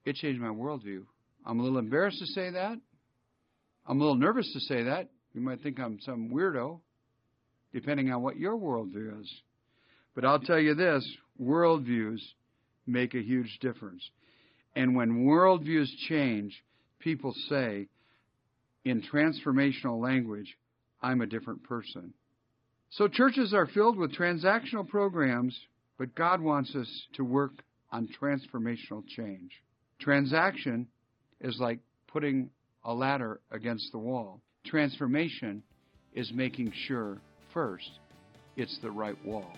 It 0.05 0.15
changed 0.15 0.41
my 0.41 0.49
worldview. 0.49 1.03
I'm 1.45 1.59
a 1.59 1.63
little 1.63 1.79
embarrassed 1.79 2.21
to 2.21 2.27
say 2.27 2.51
that. 2.51 2.79
I'm 3.87 3.97
a 3.97 4.01
little 4.01 4.17
nervous 4.17 4.51
to 4.53 4.61
say 4.61 4.85
that. 4.85 5.09
You 5.35 5.41
might 5.41 5.63
think 5.63 5.81
I'm 5.81 5.99
some 6.01 6.31
weirdo. 6.31 6.81
depending 7.73 8.11
on 8.13 8.23
what 8.23 8.37
your 8.37 8.57
worldview 8.57 9.21
is. 9.21 9.33
But 10.15 10.25
I'll 10.25 10.41
tell 10.41 10.59
you 10.59 10.75
this 10.75 11.07
worldviews 11.41 12.21
make 12.87 13.15
a 13.15 13.23
huge 13.23 13.59
difference. 13.61 14.03
And 14.79 14.95
when 14.95 15.25
worldviews 15.25 15.89
change, 16.09 16.63
people 17.01 17.35
say, 17.49 17.89
in 18.85 19.03
transformational 19.03 20.01
language, 20.01 20.57
I'm 21.03 21.21
a 21.21 21.27
different 21.27 21.65
person. 21.65 22.15
So 22.91 23.09
churches 23.09 23.53
are 23.53 23.67
filled 23.67 23.99
with 23.99 24.15
transactional 24.15 24.87
programs, 24.87 25.59
but 25.99 26.15
God 26.15 26.41
wants 26.41 26.77
us 26.77 26.89
to 27.15 27.25
work 27.25 27.55
on 27.91 28.09
transformational 28.23 29.03
change. 29.09 29.51
Transaction 29.99 30.87
is 31.41 31.59
like 31.59 31.81
putting 32.07 32.49
a 32.85 32.95
ladder 32.95 33.41
against 33.51 33.91
the 33.91 33.99
wall. 33.99 34.41
Transformation 34.65 35.61
is 36.15 36.31
making 36.33 36.73
sure, 36.87 37.19
first, 37.53 37.91
it's 38.57 38.79
the 38.81 38.93
right 38.93 39.19
wall. 39.27 39.51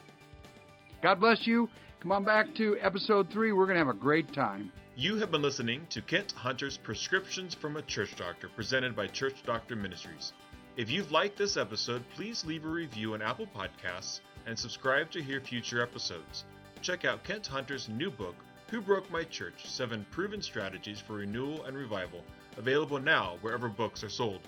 God 1.02 1.20
bless 1.20 1.46
you. 1.46 1.68
Come 2.00 2.10
on 2.10 2.24
back 2.24 2.54
to 2.54 2.78
episode 2.80 3.28
three. 3.30 3.52
We're 3.52 3.66
going 3.66 3.78
to 3.78 3.84
have 3.84 3.94
a 3.94 3.98
great 3.98 4.32
time. 4.32 4.72
You 4.96 5.16
have 5.16 5.30
been 5.30 5.40
listening 5.40 5.86
to 5.90 6.02
Kent 6.02 6.32
Hunter's 6.32 6.76
Prescriptions 6.76 7.54
from 7.54 7.76
a 7.76 7.82
Church 7.82 8.16
Doctor, 8.16 8.48
presented 8.48 8.96
by 8.96 9.06
Church 9.06 9.36
Doctor 9.46 9.76
Ministries. 9.76 10.32
If 10.76 10.90
you've 10.90 11.12
liked 11.12 11.38
this 11.38 11.56
episode, 11.56 12.02
please 12.16 12.44
leave 12.44 12.64
a 12.64 12.68
review 12.68 13.14
on 13.14 13.22
Apple 13.22 13.46
Podcasts 13.46 14.20
and 14.46 14.58
subscribe 14.58 15.10
to 15.12 15.22
hear 15.22 15.40
future 15.40 15.80
episodes. 15.80 16.44
Check 16.82 17.04
out 17.04 17.22
Kent 17.22 17.46
Hunter's 17.46 17.88
new 17.88 18.10
book, 18.10 18.34
Who 18.70 18.80
Broke 18.80 19.08
My 19.12 19.22
Church 19.24 19.64
Seven 19.64 20.04
Proven 20.10 20.42
Strategies 20.42 21.00
for 21.00 21.14
Renewal 21.14 21.64
and 21.64 21.76
Revival, 21.76 22.24
available 22.56 22.98
now 22.98 23.38
wherever 23.42 23.68
books 23.68 24.02
are 24.02 24.10
sold. 24.10 24.40